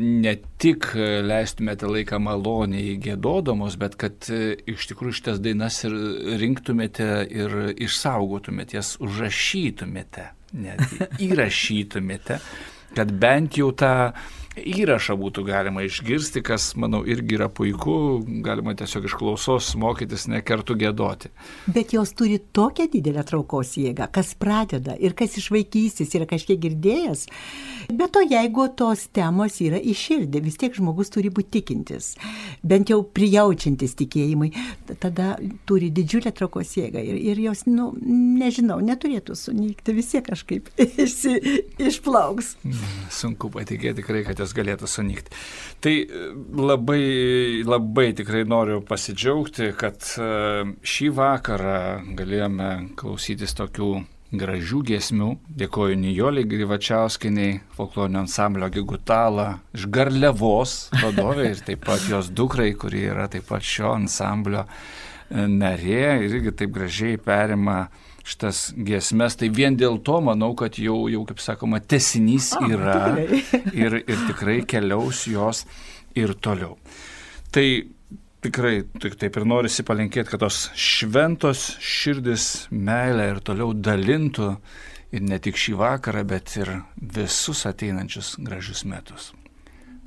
ne 0.00 0.32
tik 0.56 0.88
leistumėte 0.96 1.90
laiką 1.90 2.16
maloniai 2.24 2.94
gėdodamos, 3.04 3.76
bet 3.76 3.98
kad 4.00 4.30
e, 4.32 4.56
iš 4.72 4.88
tikrųjų 4.88 5.18
šitas 5.18 5.42
dainas 5.44 5.82
ir 5.84 5.96
rinktumėte 6.40 7.10
ir 7.28 7.58
išsaugotumėte, 7.76 8.78
jas 8.78 8.94
užrašytumėte, 9.04 10.30
net 10.56 10.80
įrašytumėte, 11.28 12.40
kad 12.96 13.12
bent 13.20 13.60
jau 13.60 13.68
tą 13.76 13.92
įrašą 14.56 15.16
būtų 15.20 15.44
galima 15.46 15.84
išgirsti, 15.86 16.40
kas, 16.44 16.70
manau, 16.80 17.02
irgi 17.08 17.36
yra 17.36 17.48
puiku, 17.52 18.22
galima 18.44 18.74
tiesiog 18.76 19.08
iš 19.08 19.16
klausos 19.18 19.72
mokytis, 19.78 20.26
nekartu 20.32 20.76
gėdoti. 20.78 21.30
Bet 21.68 21.92
jos 21.96 22.14
turi 22.16 22.38
tokią 22.40 22.88
didelę 22.92 23.24
traukos 23.28 23.74
jėgą, 23.76 24.08
kas 24.12 24.32
pradeda 24.38 24.96
ir 24.96 25.16
kas 25.18 25.36
iš 25.40 25.50
vaikystės 25.54 26.14
yra 26.16 26.28
kažkiek 26.30 26.60
girdėjęs. 26.62 27.26
Bet 27.86 28.14
to 28.16 28.22
jeigu 28.24 28.66
tos 28.78 29.06
temos 29.14 29.60
yra 29.62 29.78
iširdė, 29.78 30.40
vis 30.42 30.56
tiek 30.60 30.74
žmogus 30.74 31.12
turi 31.14 31.30
būti 31.30 31.58
tikintis, 31.58 32.14
bent 32.66 32.90
jau 32.90 33.02
prijaučiantis 33.04 33.94
tikėjimui, 34.00 34.50
tada 35.02 35.36
turi 35.68 35.92
didžiulę 35.94 36.32
traukos 36.34 36.74
jėgą 36.78 37.04
ir, 37.04 37.20
ir 37.32 37.42
jos, 37.44 37.66
nu, 37.68 37.92
nežinau, 38.00 38.80
neturėtų 38.84 39.36
sunykti, 39.38 39.94
vis 39.96 40.10
tiek 40.14 40.26
kažkaip 40.26 40.72
išplauks. 41.88 42.56
Sunku 43.14 43.52
patikėti 43.52 44.00
tikrai, 44.00 44.24
kad 44.26 44.45
jos 44.46 44.56
galėtų 44.56 44.88
sunykti. 44.90 45.36
Tai 45.84 45.94
e, 46.00 46.26
labai, 46.56 47.02
labai 47.66 48.10
tikrai 48.16 48.46
noriu 48.48 48.80
pasidžiaugti, 48.86 49.72
kad 49.78 50.00
e, 50.16 50.28
šį 50.86 51.10
vakarą 51.18 51.80
galėjome 52.16 52.70
klausytis 52.98 53.56
tokių 53.58 53.90
gražių 54.36 54.82
giesmių. 54.90 55.30
Dėkoju 55.60 55.98
Nijoliai 56.00 56.48
Grivačiauskiniai, 56.50 57.60
folklorinio 57.76 58.24
ansamblio 58.24 58.68
Gigutala, 58.74 59.60
iš 59.76 59.86
Garliavos 59.92 60.76
vadovė 60.98 61.52
ir 61.52 61.62
taip 61.66 61.84
pat 61.86 62.08
jos 62.10 62.32
dukrai, 62.34 62.72
kuri 62.78 63.06
yra 63.12 63.28
taip 63.32 63.46
pat 63.50 63.64
šio 63.66 63.94
ansamblio 63.94 64.64
e, 64.66 65.46
narė 65.46 66.18
irgi 66.26 66.54
taip 66.62 66.74
gražiai 66.74 67.20
perima 67.22 67.86
šitas 68.26 68.70
giesmes, 68.74 69.36
tai 69.38 69.50
vien 69.54 69.76
dėl 69.78 70.00
to 70.04 70.18
manau, 70.24 70.52
kad 70.58 70.78
jau, 70.82 71.04
jau 71.12 71.22
kaip 71.28 71.42
sakoma, 71.42 71.80
tesinys 71.80 72.52
yra 72.66 73.14
ir, 73.84 74.00
ir 74.02 74.24
tikrai 74.26 74.60
keliaus 74.68 75.26
jos 75.30 75.62
ir 76.18 76.34
toliau. 76.42 76.74
Tai 77.54 77.66
tikrai 78.46 78.82
tik 79.00 79.16
taip 79.20 79.38
ir 79.38 79.46
norisi 79.48 79.86
palinkėti, 79.86 80.32
kad 80.32 80.42
tos 80.42 80.66
šventos 80.74 81.68
širdis 81.82 82.66
meilę 82.70 83.30
ir 83.32 83.42
toliau 83.46 83.72
dalintų 83.74 84.52
ir 85.16 85.26
ne 85.26 85.38
tik 85.42 85.58
šį 85.60 85.78
vakarą, 85.80 86.26
bet 86.28 86.56
ir 86.58 86.72
visus 86.98 87.64
ateinančius 87.68 88.36
gražius 88.42 88.84
metus. 88.88 89.32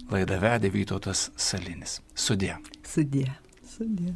Laida 0.09 0.39
vedė 0.41 0.72
Vytautas 0.74 1.30
Salinis. 1.38 1.99
Sudė. 2.17 2.57
Sudė. 2.88 3.28
Sudė. 3.76 4.15